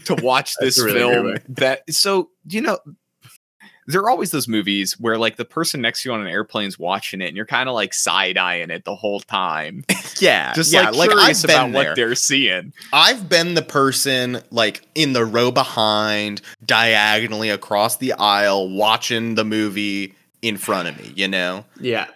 [0.04, 2.78] to watch this really film that so you know
[3.86, 6.78] there are always those movies where like the person next to you on an airplane's
[6.78, 9.84] watching it and you're kind of like side eyeing it the whole time,
[10.20, 12.72] yeah just yeah like, curious i've been about there what they're seeing.
[12.92, 19.44] i've been the person like in the row behind diagonally across the aisle watching the
[19.44, 22.06] movie in front of me you know Yeah.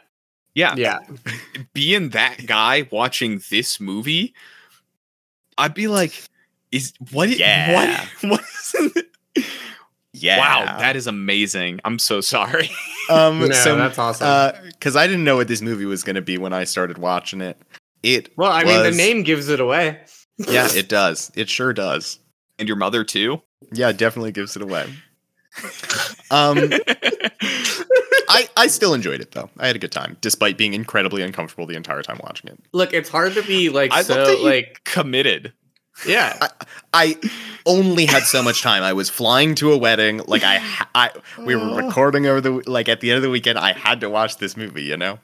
[0.54, 0.98] Yeah, Yeah.
[1.74, 4.34] being that guy watching this movie,
[5.56, 6.24] I'd be like,
[6.72, 7.28] "Is what?
[7.28, 8.04] i- Yeah.
[8.22, 8.30] what?
[8.30, 9.06] What is in it?
[10.22, 11.80] Yeah Wow, that is amazing.
[11.84, 12.70] I'm so sorry.
[13.10, 14.54] Um, No, so that's awesome.
[14.68, 17.40] because I didn't know what this movie was going to be when I started watching
[17.40, 17.60] it.
[18.04, 19.98] It well, I mean, the name gives it away.
[20.38, 21.32] yeah, it does.
[21.34, 22.20] It sure does.
[22.60, 23.42] and your mother too.
[23.72, 24.86] Yeah, definitely gives it away.
[26.30, 26.70] Um,
[28.28, 29.50] I I still enjoyed it though.
[29.58, 32.60] I had a good time, despite being incredibly uncomfortable the entire time watching it.
[32.72, 35.52] Look, it's hard to be like I so love that you- like Committed.
[36.06, 36.48] Yeah.
[36.92, 37.16] I
[37.66, 38.82] only had so much time.
[38.82, 40.22] I was flying to a wedding.
[40.26, 40.62] Like I,
[40.94, 41.76] I we were oh.
[41.76, 43.58] recording over the like at the end of the weekend.
[43.58, 44.82] I had to watch this movie.
[44.82, 45.18] You know.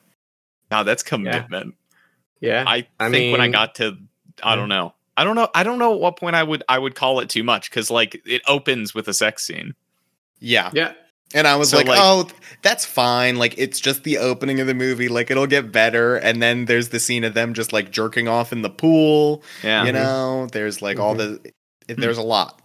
[0.70, 1.74] Now that's commitment.
[2.41, 2.64] Yeah.
[2.66, 3.97] I, I think when I got to,
[4.43, 4.70] I don't mm.
[4.70, 4.95] know.
[5.16, 5.49] I don't know.
[5.55, 7.91] I don't know at what point I would I would call it too much because
[7.91, 9.74] like it opens with a sex scene.
[10.39, 10.70] Yeah.
[10.74, 10.93] yeah.
[11.35, 12.29] And I was So, like, like- oh,
[12.62, 13.37] that's fine.
[13.37, 15.09] Like, it's just the opening of the movie.
[15.09, 16.16] Like, it'll get better.
[16.16, 19.43] And then there's the scene of them just like jerking off in the pool.
[19.62, 21.41] Yeah, You know, there's like all the,
[21.89, 22.61] it, there's a lot.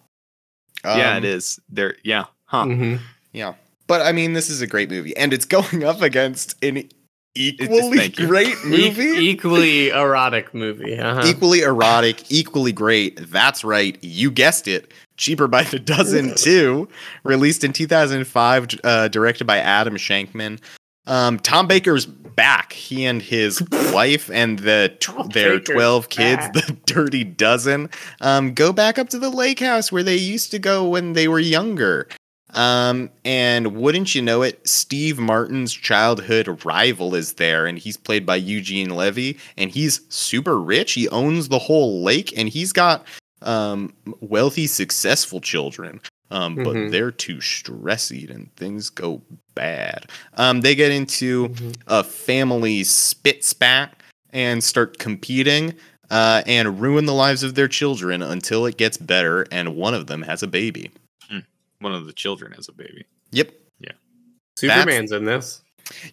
[0.85, 1.59] yeah, Um, it is.
[1.69, 2.65] There, yeah, huh?
[2.65, 2.99] Mhm.
[3.33, 3.53] Yeah.
[3.87, 5.15] But I mean, this is a great movie.
[5.17, 6.87] And it's going up against an
[7.35, 8.27] equally thank you.
[8.27, 9.27] great E- movie.
[9.29, 10.97] equally erotic movie.
[10.99, 11.23] Uh-huh.
[11.25, 13.17] Equally erotic, equally great.
[13.31, 13.97] That's right.
[14.01, 14.91] You guessed it.
[15.21, 16.87] Cheaper by the Dozen 2,
[17.23, 20.59] released in 2005, uh, directed by Adam Shankman.
[21.05, 22.73] Um, Tom Baker's back.
[22.73, 23.61] He and his
[23.93, 26.53] wife and the tw- their Baker's 12 kids, back.
[26.53, 27.91] the Dirty Dozen,
[28.21, 31.27] um, go back up to the lake house where they used to go when they
[31.27, 32.07] were younger.
[32.53, 38.25] Um, and wouldn't you know it, Steve Martin's childhood rival is there, and he's played
[38.25, 40.93] by Eugene Levy, and he's super rich.
[40.93, 43.05] He owns the whole lake, and he's got
[43.41, 45.99] um wealthy, successful children.
[46.29, 46.91] Um, but Mhm.
[46.91, 49.21] they're too stressy and things go
[49.53, 50.09] bad.
[50.35, 51.75] Um, they get into Mhm.
[51.87, 53.93] a family spit spat
[54.31, 55.73] and start competing
[56.09, 60.07] uh, and ruin the lives of their children until it gets better and one of
[60.07, 60.91] them has a baby.
[61.79, 63.05] One of the children has a baby.
[63.31, 63.51] Yep.
[63.79, 63.91] Yeah.
[64.57, 65.61] Superman's in this.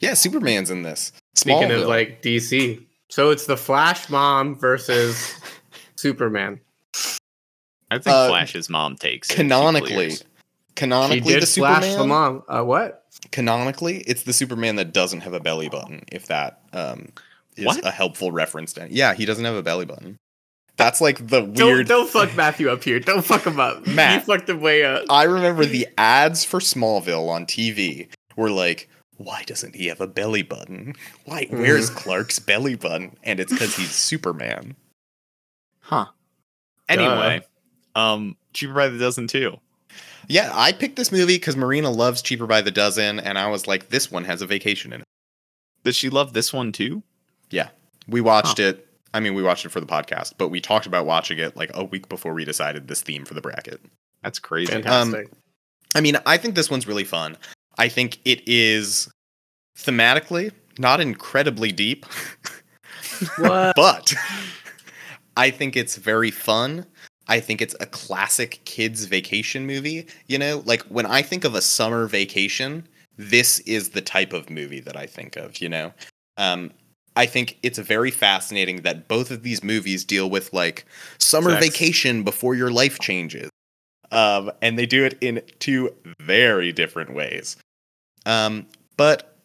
[0.01, 1.12] Yeah, Superman's in this.
[1.35, 5.35] Speaking of like DC, so it's the Flash mom versus
[5.97, 6.59] Superman.
[7.91, 9.34] I think Uh, Flash's mom takes it.
[9.34, 10.24] Canonically, clears.
[10.76, 11.99] Canonically, did the slash Superman.
[11.99, 12.43] the mom.
[12.49, 13.05] Uh, what?
[13.32, 16.05] Canonically, it's the Superman that doesn't have a belly button.
[16.12, 17.09] If that um,
[17.57, 17.84] is What?
[17.84, 20.16] a helpful reference to Yeah, he doesn't have a belly button.
[20.76, 21.89] That's like the Don't weird.
[21.89, 23.01] don't fuck Matthew up here.
[23.01, 23.84] Don't fuck him up.
[23.89, 24.20] Matt.
[24.20, 25.05] You fucked him way up.
[25.11, 30.07] I remember the ads for Smallville on TV were like, "Why doesn't he have a
[30.07, 30.95] belly button?
[31.24, 31.49] Why?
[31.51, 34.76] Where's Clark's belly button?" And it's because he's Superman.
[35.80, 36.07] Huh.
[36.89, 37.43] Anyway,
[37.99, 39.59] um, cheaper by the dozen too.
[40.28, 43.66] Yeah, I picked this movie because Marina loves Cheaper by the Dozen, and I was
[43.66, 45.07] like, "This one has a vacation in it."
[45.84, 47.03] Does she love this one too?
[47.51, 47.70] Yeah,
[48.07, 48.86] we watched it.
[49.14, 51.70] I mean, we watched it for the podcast, but we talked about watching it like
[51.72, 53.80] a week before we decided this theme for the bracket.
[54.22, 54.70] That's crazy.
[54.70, 55.30] Fantastic.
[55.94, 57.38] I mean, I think this one's really fun.
[57.78, 59.09] I think it is
[59.78, 62.05] thematically not incredibly deep,
[63.38, 64.14] but
[65.38, 66.84] I think it's very fun.
[67.29, 70.07] I think it's a classic kids vacation movie.
[70.26, 74.49] You know, like when I think of a summer vacation, this is the type of
[74.49, 75.93] movie that I think of, you know?
[76.37, 76.70] Um,
[77.16, 80.87] I think it's very fascinating that both of these movies deal with like
[81.18, 81.66] summer Sex.
[81.66, 83.51] vacation before your life changes.
[84.11, 87.57] Um, and they do it in two very different ways.
[88.24, 88.66] Um,
[88.97, 89.37] but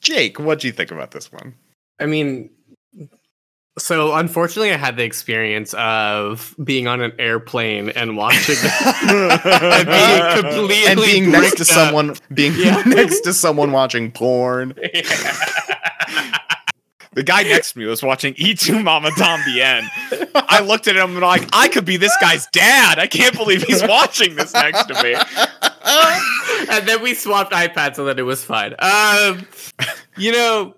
[0.00, 1.54] Jake, what do you think about this one?
[2.00, 2.50] I mean,
[3.78, 8.56] so unfortunately, I had the experience of being on an airplane and watching
[9.02, 11.66] and being completely and being next to up.
[11.68, 12.82] someone being Yeah.
[12.86, 14.74] next to someone watching porn.
[17.12, 19.88] The guy next to me was watching Y Tu Mama Tambien.
[20.34, 22.98] I looked at him and I'm like, I could be this guy's dad.
[22.98, 25.14] I can't believe he's watching this next to me.
[26.70, 28.74] and then we swapped iPads so that it was fine.
[28.80, 29.46] Um,
[30.18, 30.74] you know,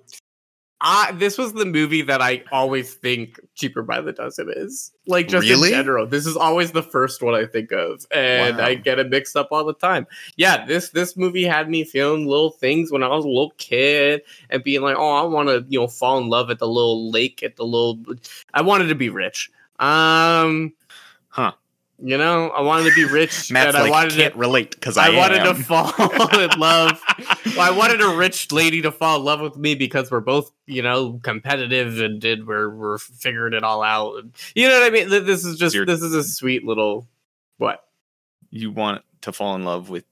[0.80, 4.92] I this was the movie that I always think cheaper by the dozen is.
[5.06, 5.68] Like just Really?
[5.70, 8.64] in general, this is always the first one I think of, and Wow.
[8.64, 10.06] I get it mixed up all the time.
[10.36, 14.22] Yeah, this this movie had me feeling little things when I was a little kid
[14.50, 17.10] and being like, oh, I want to you know fall in love at the little
[17.10, 17.98] lake at the little.
[18.54, 19.50] I wanted to be rich.
[19.80, 20.72] Um.
[22.00, 24.38] You know, I wanted to be rich, and I like wanted can't to.
[24.38, 25.92] relate because I, I wanted to fall
[26.40, 27.00] in love.
[27.56, 30.52] Well, I wanted a rich lady to fall in love with me because we're both,
[30.66, 34.22] you know, competitive and did we're we're figuring it all out.
[34.54, 35.08] You know what I mean?
[35.08, 37.08] This is just You're- this is a sweet little
[37.56, 37.84] what?
[38.50, 40.04] You want to fall in love with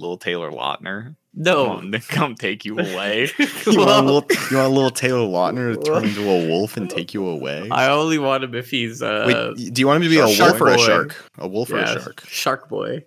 [0.00, 1.16] little Taylor Lautner?
[1.32, 3.30] No, Come, on, come take you away.
[3.38, 3.46] you,
[3.78, 7.14] want little, you want a little Taylor Lautner to turn into a wolf and take
[7.14, 7.68] you away?
[7.70, 9.24] I only want him if he's uh
[9.54, 11.30] Wait, do you want him to be a Shark wolf or a shark?
[11.38, 12.24] A wolf or a shark?
[12.26, 13.04] Shark boy.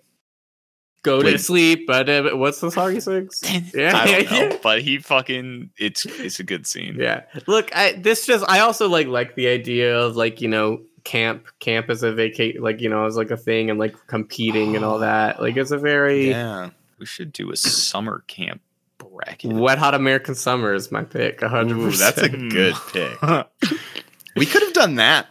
[1.02, 3.42] Go to sleep, but uh, what's the song he sings?
[3.74, 6.96] Yeah, I don't know, but he fucking it's it's a good scene.
[6.98, 7.24] yeah.
[7.46, 11.46] Look, I this just I also like like the idea of like you know camp
[11.58, 14.84] camp as a vacate like you know as like a thing and like competing and
[14.84, 15.42] all that.
[15.42, 16.70] Like it's a very Yeah.
[17.04, 18.62] We should do a summer camp
[18.96, 19.52] bracket.
[19.52, 21.42] wet hot American summer is my pick.
[21.42, 23.18] a hundred Ooh, that's a good pick.
[24.36, 25.26] We could have done that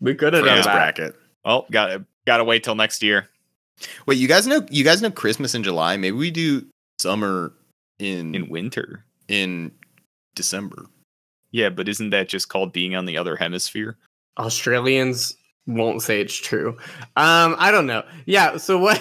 [0.00, 0.74] we could have for done that.
[0.96, 1.14] bracket.
[1.44, 3.28] well, got to got to wait till next year.
[4.06, 5.96] Wait, you guys know you guys know Christmas in July?
[5.96, 6.66] Maybe we do
[6.98, 7.52] summer
[8.00, 9.04] in in winter.
[9.28, 9.70] in
[10.34, 10.86] December.
[11.52, 13.96] Yeah, but isn't that just called being on the other hemisphere?
[14.38, 15.36] Australians
[15.68, 16.76] won't say it's true.
[17.16, 18.02] Um, I don't know.
[18.26, 18.56] Yeah.
[18.56, 19.00] So what?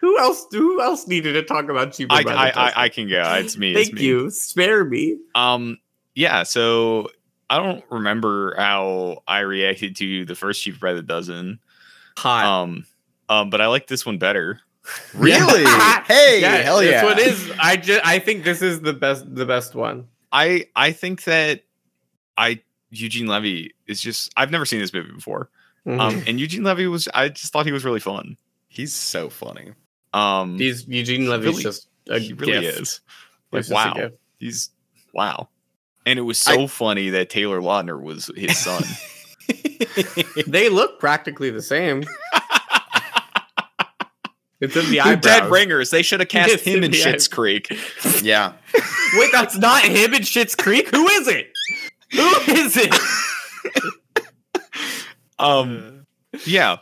[0.00, 0.46] Who else?
[0.50, 2.12] Who else needed to talk about cheaper?
[2.14, 2.48] I, I.
[2.50, 3.22] I, I can go.
[3.38, 3.72] It's me.
[3.74, 4.04] it's Thank me.
[4.04, 4.30] you.
[4.30, 5.18] Spare me.
[5.34, 5.78] Um,
[6.14, 6.42] yeah.
[6.42, 7.08] So
[7.48, 11.58] I don't remember how I reacted to the first Cheaper by the Dozen.
[12.18, 12.44] Hot.
[12.44, 12.84] Um,
[13.28, 14.60] um, but I like this one better.
[15.14, 15.64] Really?
[16.06, 17.04] hey, hell This yeah.
[17.04, 17.52] one is.
[17.58, 18.06] I just.
[18.06, 19.34] I think this is the best.
[19.34, 20.08] The best one.
[20.30, 21.62] I I think that
[22.36, 25.48] I Eugene Levy is just I've never seen this movie before.
[25.86, 26.00] Mhm.
[26.00, 28.36] Um, and Eugene Levy was I just thought he was really fun.
[28.68, 29.72] He's so funny.
[30.14, 32.80] Um, He's Eugene Levy's really- just a he really gift.
[32.80, 33.00] is.
[33.52, 34.70] Like just wow, he's
[35.12, 35.48] wow.
[36.06, 38.82] And it was so funny that Taylor Lautner was his son.
[40.46, 42.04] They look practically the same.
[44.60, 45.20] It's in the They're eyebrows.
[45.22, 45.90] dead ringers.
[45.90, 46.98] They should have cast Yes, him in yeah.
[47.04, 47.68] Schitt's Creek.
[48.22, 48.52] yeah.
[49.14, 50.88] Wait, that's not him in Schitt's Creek.
[50.88, 51.52] Who is it?
[52.12, 52.94] Who is it?
[55.38, 56.06] Um,
[56.46, 56.78] yeah,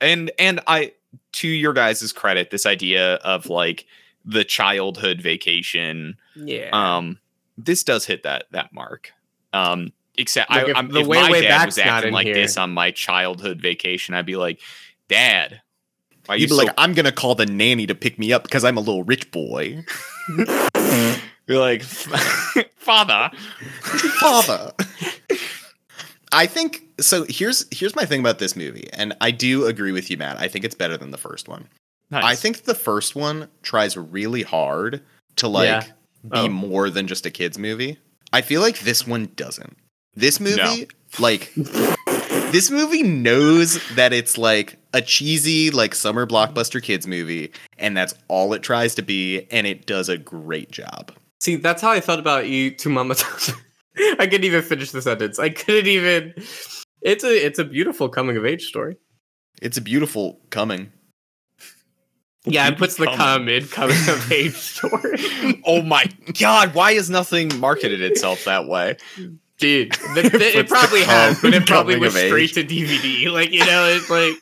[0.00, 0.92] and and I
[1.32, 3.86] to your guys' credit, this idea of like
[4.24, 6.70] the childhood vacation Yeah.
[6.72, 7.18] um
[7.58, 9.12] this does hit that that mark
[9.52, 12.12] um except Like, I, if I'm, the if way, my way dad back's was acting
[12.14, 12.34] like here.
[12.34, 14.60] this on my childhood vacation i'd be like
[15.08, 15.60] dad
[16.24, 18.32] why are you You'd be so like, I'm gonna call the nanny to pick me
[18.32, 19.84] up because I'm a little rich boy.
[21.46, 21.82] you're like
[22.76, 23.30] father
[23.82, 24.72] Father.
[26.32, 27.24] I think so.
[27.28, 30.38] Here's here's my thing about this movie, and I do agree with you, Matt.
[30.38, 31.68] I think it's better than the first one.
[32.10, 32.24] Nice.
[32.24, 35.02] I think the first one tries really hard
[35.36, 35.80] to like Yeah.
[36.22, 36.48] be Oh.
[36.48, 37.98] more than just a kids movie.
[38.32, 39.76] I feel like this one doesn't.
[40.14, 40.86] This movie, No.
[41.18, 41.52] like,
[42.52, 48.14] this movie knows that it's like a cheesy, like summer blockbuster kids movie, and that's
[48.28, 51.12] all it tries to be, and it does a great job.
[51.40, 53.14] See, that's how I felt about Y Tu Mama.
[54.18, 55.38] I couldn't even finish the sentence.
[55.38, 56.34] I couldn't even.
[57.04, 58.96] It's a it's a beautiful coming of age story.
[59.62, 60.90] It's a beautiful coming.
[62.46, 65.62] Yeah, it puts the come in coming of age story.
[65.66, 66.06] oh my
[66.38, 68.96] god why has nothing marketed itself that way
[69.58, 73.30] Dude, the, the- it the probably has, but it probably went straight to DVD.
[73.32, 74.34] Like you know, it's like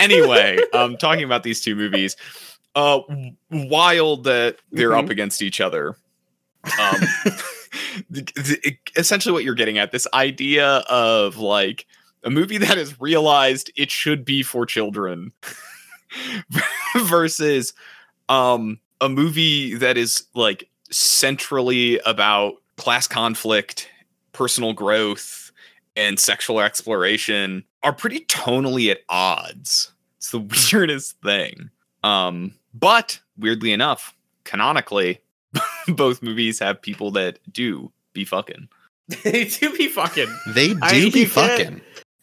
[0.00, 2.16] anyway um talking about these two movies
[2.74, 3.00] uh
[3.50, 5.04] wild that they're Mhm.
[5.04, 5.96] up against each other
[6.80, 7.00] um
[8.96, 11.86] essentially what you're getting at this idea of like
[12.24, 15.32] a movie that has realized it should be for children
[16.96, 17.72] versus
[18.28, 23.88] um a movie that is like centrally about class conflict
[24.32, 25.52] personal growth
[25.96, 29.92] and sexual exploration are pretty tonally at odds.
[30.16, 30.40] It's the
[30.72, 31.70] weirdest thing.
[32.02, 34.14] Um but weirdly enough
[34.44, 35.20] canonically
[35.88, 38.68] both movies have people that do be fucking
[39.24, 40.28] they do be fucking.
[40.48, 41.80] They do I- be you get- fucking.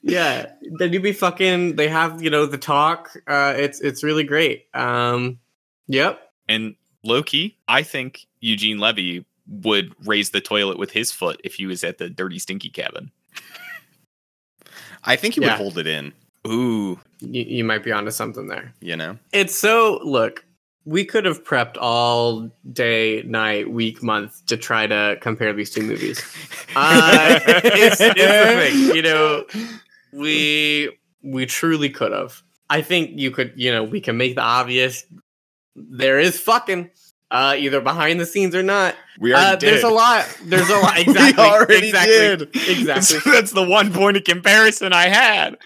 [0.07, 1.77] Yeah, they do be fucking.
[1.77, 3.09] They have you know the talk.
[3.25, 4.67] Uh, it's it's really great.
[4.75, 5.39] Um,
[5.87, 6.31] yep.
[6.47, 11.55] And low key, I think Eugene Levy would raise the toilet with his foot if
[11.55, 13.09] he was at the dirty, stinky cabin.
[15.03, 15.53] I think he Yeah.
[15.53, 16.13] would hold it in.
[16.47, 16.99] Ooh.
[17.19, 18.73] You, you might be onto something there.
[18.81, 19.17] You know.
[19.33, 20.45] It's so look.
[20.85, 25.81] We could have prepped all day, night, week, month to try to compare these two
[25.81, 26.21] movies.
[26.77, 29.45] Uh, it's, it's you know.
[30.11, 30.89] We
[31.23, 32.41] we truly could have.
[32.69, 35.05] I think you could, you know, we can make the obvious.
[35.75, 36.89] There is fucking,
[37.31, 38.95] uh, either behind the scenes or not.
[39.21, 40.25] We Uh, already there's a lot.
[40.43, 40.97] There's a lot.
[41.07, 41.43] Exactly.
[41.43, 42.15] we already exactly.
[42.17, 42.41] did.
[42.79, 43.19] Exactly.
[43.31, 45.57] That's the one point of comparison I had.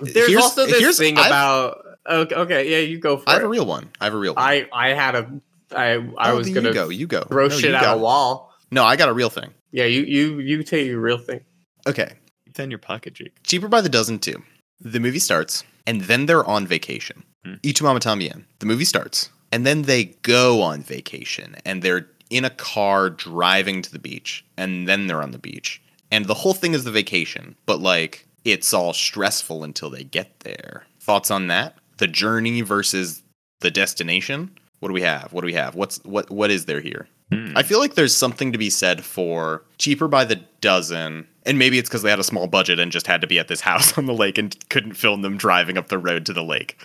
[0.00, 1.81] There's Here's- also this thing I've- about.
[2.08, 3.46] Okay, okay, yeah, you go for I have it.
[3.46, 3.90] a real one.
[4.00, 4.42] I have a real one.
[4.44, 5.30] I I had a
[5.74, 6.88] I I Oh, was gonna you go.
[6.88, 7.22] You go.
[7.22, 8.52] throw No, shit you at got a wall.
[8.70, 9.50] No, I got a real thing.
[9.70, 11.40] Yeah, you you you take your real thing.
[11.86, 12.14] Okay.
[12.44, 13.32] Keep that in your pocket, Jake.
[13.44, 14.42] Cheaper by the dozen too.
[14.80, 17.22] The movie starts, and then they're on vacation.
[17.44, 17.54] Hmm.
[17.64, 18.44] Y Tu Mama Tambien.
[18.58, 23.82] The movie starts, and then they go on vacation, and they're in a car driving
[23.82, 25.80] to the beach, and then they're on the beach.
[26.10, 30.40] And the whole thing is the vacation, but like it's all stressful until they get
[30.40, 30.84] there.
[31.00, 31.76] Thoughts on that?
[32.02, 33.22] The journey versus
[33.60, 34.50] the destination.
[34.80, 35.32] What do we have?
[35.32, 35.76] What do we have?
[35.76, 37.06] What's what what is there here?
[37.30, 37.52] Hmm.
[37.56, 41.28] I feel like there's something to be said for cheaper by the dozen.
[41.46, 43.46] And maybe it's because they had a small budget and just had to be at
[43.46, 46.42] this house on the lake and couldn't film them driving up the road to the
[46.42, 46.76] lake.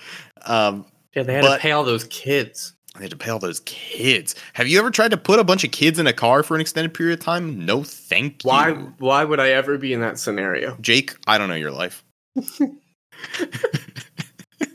[0.45, 2.73] Um, Yeah, they had But- to pay all those kids.
[2.95, 4.35] they had to pay all those kids.
[4.53, 6.61] Have you ever tried to put a bunch of kids in a car for an
[6.61, 7.65] extended period of time?
[7.65, 8.49] No, thank you.
[8.49, 8.71] Why?
[8.99, 10.77] Why would I ever be in that scenario?
[10.79, 12.03] Jake, I don't know your life.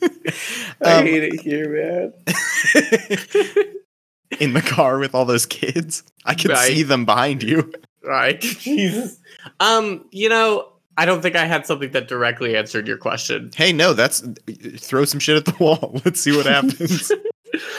[0.82, 2.12] I Um, hate it here, man.
[4.40, 6.02] in the car with all those kids.
[6.24, 6.66] I can Right.
[6.66, 7.72] see them behind you.
[8.02, 9.18] Right, Jesus.
[9.60, 13.50] Um, you know, I don't think I had something that directly answered your question.
[13.54, 14.22] Hey, no, that's
[14.78, 16.00] throw some shit at the wall.
[16.04, 17.12] Let's see what happens.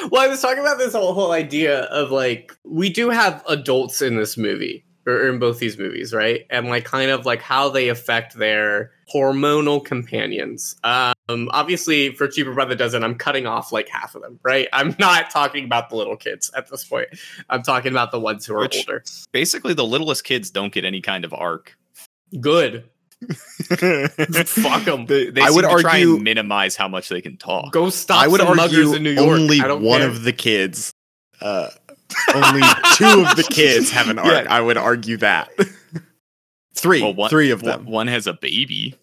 [0.10, 4.02] well, I was talking about this whole whole idea of like we do have adults
[4.02, 6.46] in this movie or in both these movies, right?
[6.50, 10.76] And like kind of like how they affect their hormonal companions.
[10.84, 11.14] Um,
[11.52, 14.68] obviously, for cheaper by the dozen, I'm cutting off like half of them, right?
[14.74, 17.08] I'm not talking about the little kids at this point.
[17.50, 19.04] I'm talking about the ones who are Which- older.
[19.32, 21.78] Basically, the littlest kids don't get any kind of arc.
[22.40, 22.86] Good.
[23.78, 25.06] Fuck them.
[25.06, 27.72] They, they I seem would to try argue- and minimize how much they can talk.
[27.72, 29.40] Go stop I would some muggers argue in New York.
[29.40, 30.10] only I don't one care.
[30.10, 30.92] of the kids,
[31.42, 31.70] uh,
[32.36, 32.62] only
[32.96, 34.46] two of the kids have an arc.
[34.46, 34.54] Yeah.
[34.54, 35.50] I would argue that.
[36.76, 37.86] Three, Well, one, three of them.
[37.86, 38.96] One has a baby.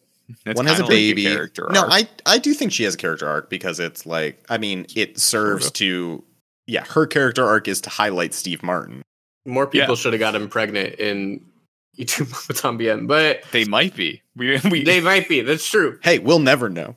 [0.44, 1.24] That's one has a kinda like baby.
[1.24, 1.90] character no, arc.
[1.92, 5.18] I I do think she has a character arc because it's like I mean it
[5.18, 5.78] serves Sorta.
[5.78, 6.24] to
[6.66, 9.02] yeah her character arc is to highlight Steve Martin.
[9.46, 9.94] More people Yeah.
[9.96, 11.44] should have got him pregnant in
[11.98, 14.22] Y Tu Tambien, but they might be.
[14.36, 15.40] We, we they might be.
[15.40, 15.98] That's true.
[16.02, 16.94] Hey, we'll never know.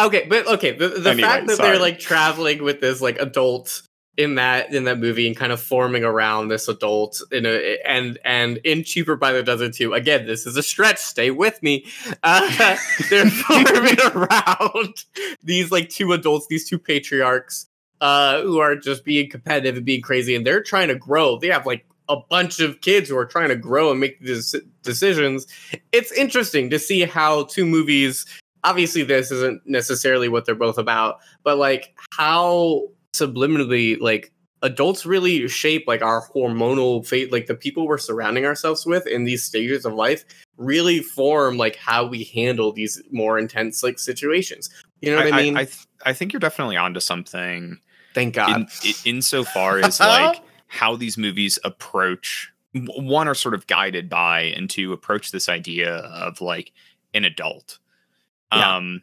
[0.00, 1.70] Okay, but okay, the, the Anyway, fact that sorry.
[1.70, 3.80] they're like traveling with this like adult
[4.18, 8.18] in that in that movie and kind of forming around this adult in a and
[8.24, 9.94] and in cheaper by the dozen too.
[9.94, 10.98] Again, this is a stretch.
[10.98, 11.86] Stay with me.
[12.24, 12.76] Uh,
[13.10, 15.04] they're forming around
[15.44, 17.68] these like two adults, these two patriarchs,
[18.00, 21.38] uh, who are just being competitive and being crazy, and they're trying to grow.
[21.38, 24.54] They have like a bunch of kids who are trying to grow and make these
[24.82, 25.46] decisions.
[25.92, 28.26] It's interesting to see how two movies
[28.64, 32.82] obviously this isn't necessarily what they're both about but like how
[33.14, 34.32] subliminally like
[34.62, 39.24] adults really shape like our hormonal fate like the people we're surrounding ourselves with in
[39.24, 40.24] these stages of life
[40.56, 44.68] really form like how we handle these more intense like situations
[45.00, 47.78] you know what i, mean I, th- I think you're definitely onto something.
[48.14, 53.66] thank god in, in insofar as like how these movies approach one are sort of
[53.68, 56.72] guided by and to approach this idea of like
[57.14, 57.78] an adult
[58.52, 58.76] Yeah.
[58.76, 59.02] um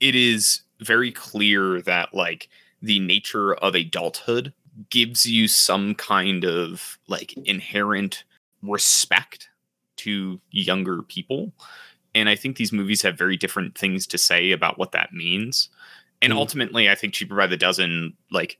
[0.00, 2.48] it is very clear that like
[2.86, 4.52] the nature of adulthood
[4.90, 8.24] gives you some kind of like inherent
[8.62, 9.48] respect
[9.96, 11.52] to younger people
[12.14, 15.68] and i think these movies have very different things to say about what that means
[16.20, 16.36] and Mm.
[16.36, 18.58] ultimately i think cheaper by the dozen like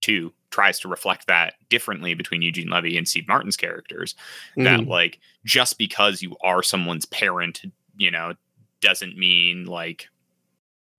[0.00, 4.14] two tries to reflect that differently between eugene levy and steve martin's characters
[4.56, 4.86] that Mhm.
[4.88, 7.62] like just because you are someone's parent
[7.96, 8.34] you know
[8.80, 10.08] doesn't mean like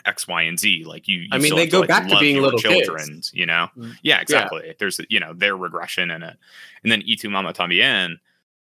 [0.08, 0.86] X, Y, and Z.
[0.86, 2.86] Like you, you I mean, they go like, back to being little kids.
[2.86, 3.96] children, You know, Mm.
[4.02, 4.74] yeah, exactly.
[4.80, 6.38] There's you know their regression in it,
[6.84, 8.16] and then Y Tu Mama Tambien.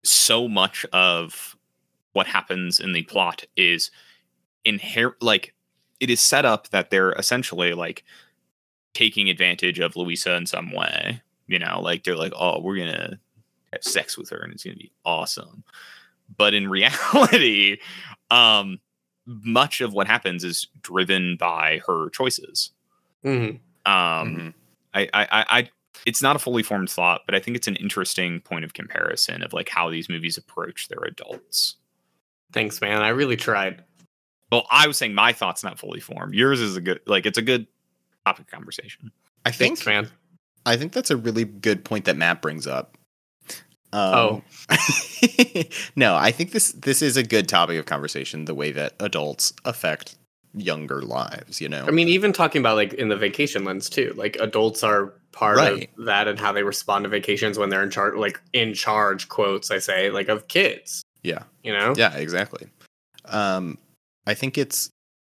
[0.04, 1.56] So much of
[2.12, 3.90] what happens in the plot is
[4.64, 5.22] inherent.
[5.22, 5.54] Like
[6.00, 8.04] it is set up that they're essentially like
[8.92, 11.20] taking advantage of Luisa in some way.
[11.46, 13.18] You know, like they're like, oh, we're gonna
[13.72, 15.64] have sex with her, and it's gonna be awesome.
[16.36, 17.78] But in reality,
[18.30, 18.78] um,
[19.26, 22.70] much of what happens is driven by her choices.
[23.24, 23.60] Mhm.
[23.86, 24.54] Um, Mhm.
[24.94, 25.70] I, I, I, I,
[26.06, 29.42] it's not a fully formed thought, but I think it's an interesting point of comparison
[29.42, 31.76] of like how these movies approach their adults.
[32.52, 33.82] thanks man i really tried
[34.52, 36.34] Well, I was saying my thoughts not fully formed.
[36.34, 37.66] Yours is a good, like, it's a good
[38.24, 39.10] topic of conversation.
[39.44, 40.10] I think thanks man
[40.66, 42.96] I think that's a really good point that Matt brings up.
[43.94, 44.42] Oh.
[45.96, 48.44] no, I think this this is a good topic of conversation.
[48.44, 50.16] The way that adults affect
[50.56, 51.84] younger lives, you know.
[51.86, 55.56] I mean, even talking about like in the vacation lens too, like adults are part
[55.56, 55.90] Right.
[55.98, 59.28] of that and how they respond to vacations when they're in charge, like in charge
[59.28, 61.02] quotes, I say, like of kids.
[61.22, 61.42] Yeah.
[61.62, 61.94] You know?
[61.96, 62.68] yeah, exactly.
[63.26, 63.78] Um,
[64.26, 64.90] I think it's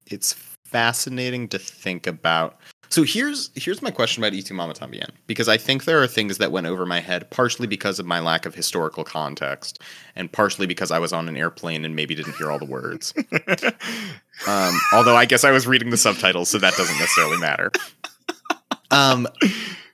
[0.10, 0.34] it's
[0.66, 2.60] fascinating to think about.
[2.90, 6.08] So here's here's my question about Y Tu Mama Tambien because I think there are
[6.08, 9.82] things that went over my head partially because of my lack of historical context
[10.16, 13.14] and partially because I was on an airplane and maybe didn't hear all the words.
[14.48, 17.72] Um, although I guess I was reading the subtitles, so that doesn't necessarily matter.
[18.92, 19.28] Um,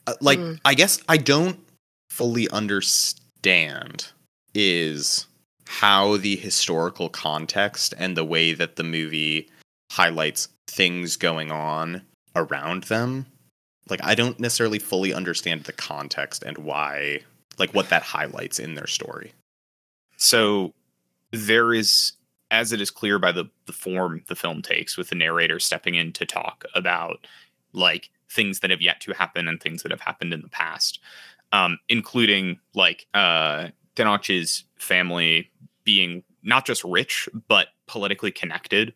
[0.08, 0.60] uh, like Mm.
[0.66, 1.60] I guess I don't
[2.10, 4.08] fully understand
[4.56, 5.28] is
[5.68, 9.50] how the historical context and the way that the movie
[9.92, 12.02] highlights things going on
[12.40, 13.26] around them.
[13.90, 17.22] Like I don't necessarily fully understand the context and why
[17.58, 19.34] like what that highlights in their story.
[20.18, 20.74] So
[21.32, 22.14] there is,
[22.52, 25.96] as it is clear by the, the form the film takes, with the narrator stepping
[25.96, 27.28] in to talk about
[27.74, 31.00] like things that have yet to happen and things that have happened in the past,
[31.52, 35.52] um, including like uh, Tenoch's family
[35.84, 38.94] being not just rich but politically connected.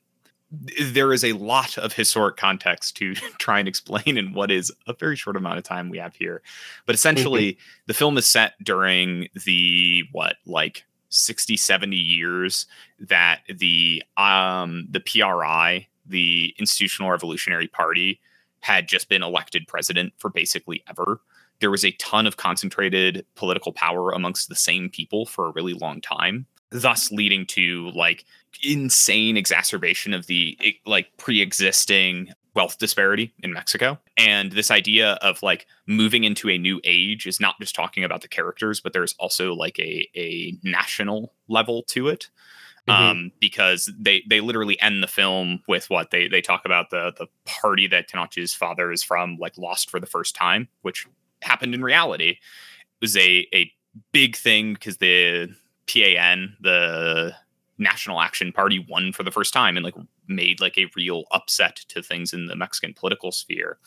[0.82, 4.93] There is a lot of historic context to try and explain in what is a
[4.93, 6.41] very short amount of time we have here.
[6.86, 12.66] But essentially, the film is set during the what like 60 70 years
[12.99, 18.20] that the um the PRI the institutional revolutionary party
[18.62, 21.22] had just been elected president for basically ever
[21.60, 25.74] there was a ton of concentrated political power amongst the same people for a really
[25.74, 28.26] long time thus leading to like
[28.64, 33.97] insane exacerbation of the like pre-existing wealth disparity in Mexico.
[34.18, 38.22] And this idea of like moving into a new age is not just talking about
[38.22, 42.30] the characters, but there's also like a a national level to it.
[42.88, 42.93] Mhm.
[42.93, 47.14] Um, because they they literally end the film with what they they talk about the
[47.18, 51.08] the party that Tenoch's father is from like lost for the first time, which
[51.41, 52.32] happened in reality.
[52.32, 52.38] It
[53.01, 53.72] was a a
[54.12, 55.56] big thing because the
[55.88, 57.34] PAN, the
[57.78, 59.95] National Action Party, won for the first time and like
[60.28, 63.78] made like a real upset to things in the Mexican political sphere.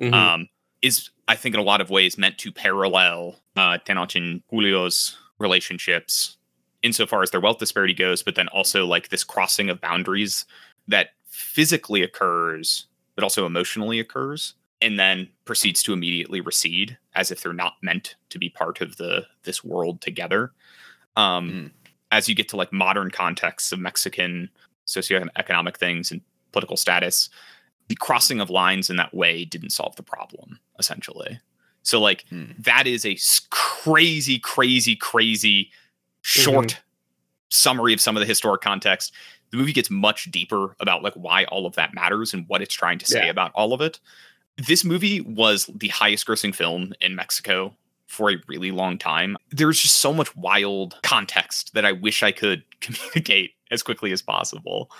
[0.00, 0.12] Mhm.
[0.14, 0.48] Um,
[0.82, 5.16] is I think in a lot of ways meant to parallel uh, Tenoch and Julio's
[5.38, 6.36] relationships
[6.82, 10.46] insofar as their wealth disparity goes, but then also like this crossing of boundaries
[10.88, 17.42] that physically occurs, but also emotionally occurs, and then proceeds to immediately recede as if
[17.42, 20.52] they're not meant to be part of the this world together.
[21.16, 21.70] Um, Mm.
[22.10, 24.50] As you get to like modern contexts of Mexican
[24.86, 26.20] socioeconomic things and
[26.52, 27.28] political status,
[27.88, 31.40] the crossing of lines in that way didn't solve the problem essentially.
[31.82, 32.52] So like Hmm.
[32.58, 33.16] that is a
[33.50, 35.70] crazy, crazy, crazy
[36.22, 36.80] short
[37.50, 39.12] summary of some of the historic context.
[39.50, 42.74] The movie gets much deeper about like why all of that matters and what it's
[42.74, 43.30] trying to say Yeah.
[43.30, 43.98] about all of it.
[44.56, 47.74] This movie was the highest grossing film in Mexico
[48.10, 49.36] for a really long time.
[49.50, 54.20] There's just so much wild context that I wish I could communicate as quickly as
[54.20, 54.90] possible.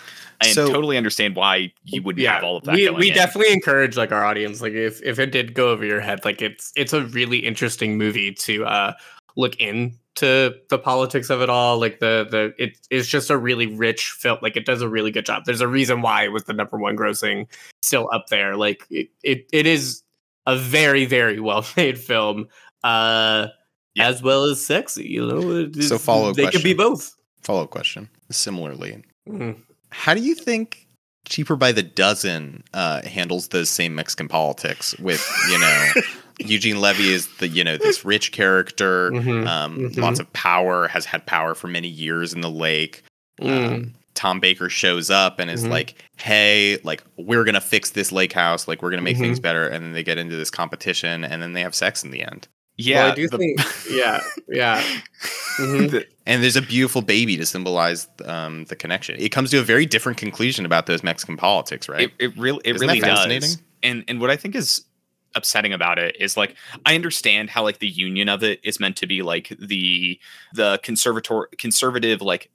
[0.41, 3.15] I So- totally understand why you wouldn't have all of that we, we in.
[3.17, 6.41] definitely encourage like our audience like if, if it did go over your head like
[6.41, 8.93] it's it's a really interesting movie to uh
[9.37, 14.11] look into the politics of it all like the the it's just a really rich
[14.13, 16.53] film like it does a really good job there's a reason why it was the
[16.53, 17.47] number one grossing
[17.83, 20.03] still up there like it it, it is
[20.47, 22.47] a very very well made film
[22.85, 23.49] uh
[23.95, 24.09] Yeah.
[24.09, 27.71] as well as sexy you know It So follow-up they could be both Follow up
[27.71, 28.09] question.
[28.31, 29.57] Similarly, Mhm.
[29.91, 30.87] how do you think
[31.29, 35.93] cheaper by the dozen uh, handles those same Mexican politics with you know
[36.39, 39.47] Eugene Levy is the you know this rich character, Mhm.
[39.47, 39.97] um, Mhm.
[39.99, 43.03] lots of power, has had power for many years in the lake.
[43.41, 43.73] Mm.
[43.75, 45.71] Um, Tom Baker shows up and is Mhm.
[45.71, 49.21] like, "Hey, like we're gonna fix this lake house, like we're gonna make Mhm.
[49.21, 52.11] things better." And then they get into this competition, and then they have sex in
[52.11, 52.49] the end.
[52.81, 53.61] Yeah, well, I do the- think
[53.91, 54.83] yeah yeah
[55.59, 55.91] Mhm.
[55.91, 59.17] the- And there's a beautiful baby to symbolize um, the connection.
[59.19, 62.03] It comes to a very different conclusion about those Mexican politics, right?
[62.03, 63.19] It, it really it Isn't really that does.
[63.19, 63.51] fascinating?
[63.83, 64.85] And and what I think is
[65.35, 66.57] upsetting about it is like
[66.87, 70.19] I understand how like the union of it is meant to be like the
[70.55, 72.51] the conservator conservative like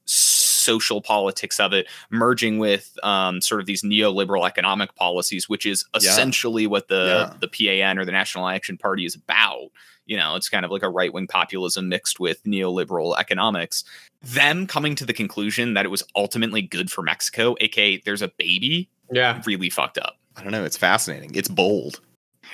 [0.66, 5.86] social politics of it merging with um sort of these neoliberal economic policies which is
[5.93, 5.99] Yeah.
[6.09, 7.38] essentially what the Yeah.
[7.39, 9.70] the PAN or the National Action Party is about
[10.05, 13.84] you know it's kind of like a right-wing populism mixed with neoliberal economics
[14.22, 18.28] them coming to the conclusion that it was ultimately good for Mexico aka there's a
[18.38, 20.66] baby yeah really fucked up I don't know.
[20.66, 21.32] It's fascinating.
[21.34, 22.01] It's bold,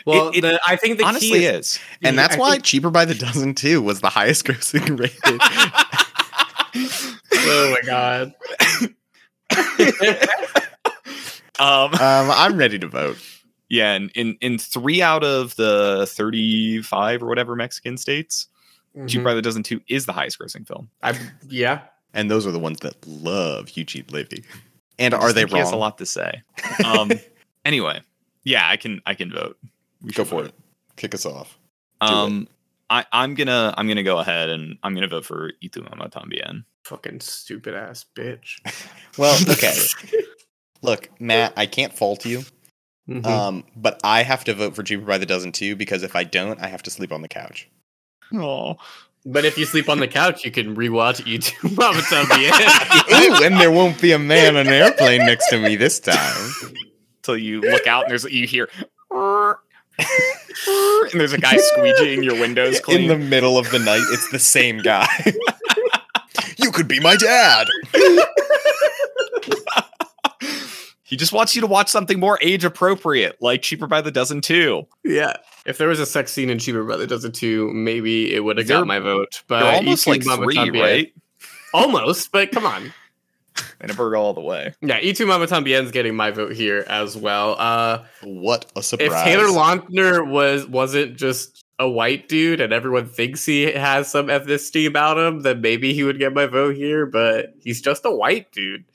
[0.06, 2.52] Well, It- it the, I think the honestly key is, is and that's I why
[2.52, 5.42] think- cheaper by the dozen too was the highest grossing rated.
[6.76, 8.34] oh my god!
[11.60, 13.18] um um, I'm ready to vote.
[13.70, 18.48] yeah and in in three out of the 35 or whatever mexican states
[19.08, 19.24] cheap Mhm.
[19.24, 21.18] by the dozen two is the highest grossing film I,
[21.48, 21.82] yeah,
[22.14, 24.44] And those are the ones that love Eugene Levy.
[25.00, 26.42] And are they think he has a lot to say
[26.86, 27.12] um
[27.66, 28.02] anyway
[28.44, 29.58] yeah i can i can vote
[30.02, 30.46] We Go for vote.
[30.48, 30.56] it.
[30.98, 31.58] Kick us off.
[32.02, 32.08] Do
[32.42, 32.48] it.
[32.92, 36.10] I, I'm gonna I'm gonna go ahead and I'm gonna vote for Y Tu Mama
[36.10, 36.66] Tambien.
[36.84, 38.58] fucking stupid ass bitch.
[39.18, 39.76] Well, okay.
[40.82, 42.44] Look, Matt, I can't fault you.
[43.10, 43.26] Mhm.
[43.26, 46.24] Um, but I have to vote for cheaper by the dozen too because if I
[46.24, 47.70] don't, I have to sleep on the couch.
[48.34, 48.76] Oh,
[49.26, 53.40] but if you sleep on the couch, you can rewatch Y Tu Mama Tambien.
[53.40, 56.52] Ooh, and there won't be a man on an airplane next to me this time.
[57.22, 58.68] till you look out and there's you hear
[60.00, 63.02] and there's a guy squeegeeing your windows clean.
[63.02, 65.08] In the middle of the night, it's the same guy.
[66.58, 67.68] you could be my dad.
[71.04, 74.42] he just wants you to watch something more age appropriate, like Cheaper by the Dozen
[74.42, 74.88] too.
[75.04, 75.34] Yeah.
[75.66, 78.58] If there was a sex scene in Cheaper by the Dozen Too, maybe it would
[78.58, 79.44] have got my vote.
[79.48, 81.14] But almost like Mama three, Tambien- right?
[81.74, 82.94] Almost, but come on.
[83.82, 84.74] And a bird all the way.
[84.82, 87.56] Yeah, Y Tu Mama Tambien's getting my vote here as well.
[87.58, 89.10] Uh What a surprise!
[89.12, 94.28] if Taylor Lautner was wasn't just a white dude and everyone thinks he has some
[94.28, 98.12] ethnicity about him, then maybe he would get my vote here, but he's just a
[98.12, 98.86] white dude.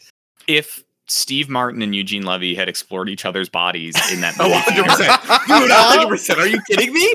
[0.47, 5.47] If Steve Martin and Eugene Levy had explored each other's bodies in that movie, 100%.
[5.47, 6.37] Dude, 100%.
[6.39, 7.15] Are you kidding me?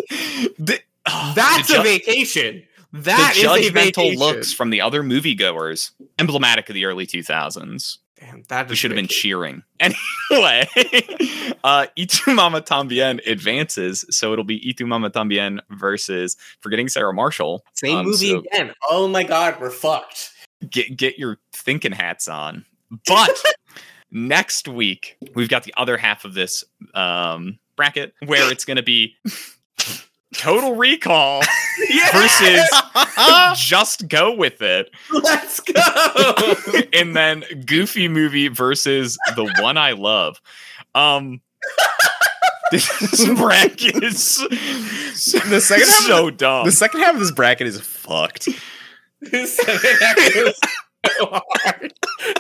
[0.60, 2.64] the, oh, That's a ju- vacation.
[2.94, 7.98] That the is a judgmental looks from the other moviegoers, emblematic of the early 2000s.
[8.20, 9.64] Damn, that We should have been cheering.
[10.30, 10.68] Anyway,
[11.64, 16.88] uh, Y Tu Mama Tambien advances, so it'll be Y Tu Mama Tambien versus Forgetting
[16.88, 17.64] Sarah Marshall.
[17.74, 18.74] Same Um, movie so again.
[18.89, 20.32] Oh my god, we're fucked.
[20.70, 22.66] Get get your thinking hats on.
[23.08, 23.42] But
[24.12, 26.64] next week we've got the other half of this
[26.94, 29.16] um, bracket where it's going to be
[30.36, 31.41] Total Recall
[32.13, 32.69] versus
[33.57, 34.89] Just Go with It.
[35.11, 35.82] Let's go.
[36.93, 40.41] and then Goofy movie versus the one I love.
[40.95, 41.41] Um,
[42.71, 42.88] this
[43.36, 46.65] bracket is The second half, so of dumb.
[46.65, 48.47] the, the second half of this bracket is fucked.
[49.19, 50.53] This goes
[51.06, 51.93] so hard.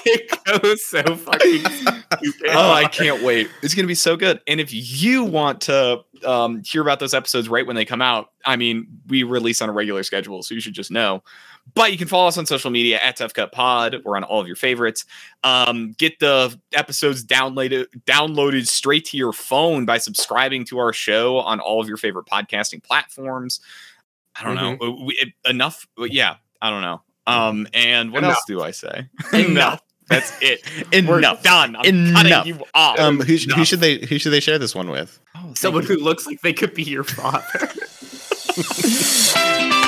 [0.05, 2.49] It goes so fucking stupid.
[2.49, 3.49] oh, I can't wait!
[3.63, 4.41] It's gonna be so good.
[4.47, 8.31] And if you want to um, hear about those episodes right when they come out,
[8.45, 11.23] I mean, we release on a regular schedule, so you should just know.
[11.75, 13.97] But you can follow us on social media at Tough Cut Pod.
[14.03, 15.05] We're on all of your favorites.
[15.43, 21.37] Um, get the episodes downloaded downloaded straight to your phone by subscribing to our show
[21.37, 23.59] on all of your favorite podcasting platforms.
[24.35, 25.87] I don't know We- it- enough.
[25.97, 27.01] Yeah, I don't know.
[27.27, 28.33] Um, and what Enough.
[28.35, 29.07] else do I say?
[29.33, 29.81] Enough.
[30.07, 30.61] That's it.
[30.93, 31.09] Enough.
[31.09, 31.75] We're done.
[31.77, 32.23] I'm Enough.
[32.23, 32.99] cutting you off.
[32.99, 35.19] Um, who, sh- who should they who should they share this one with?
[35.35, 35.89] Oh, Someone you.
[35.89, 37.69] who looks like they could be your father.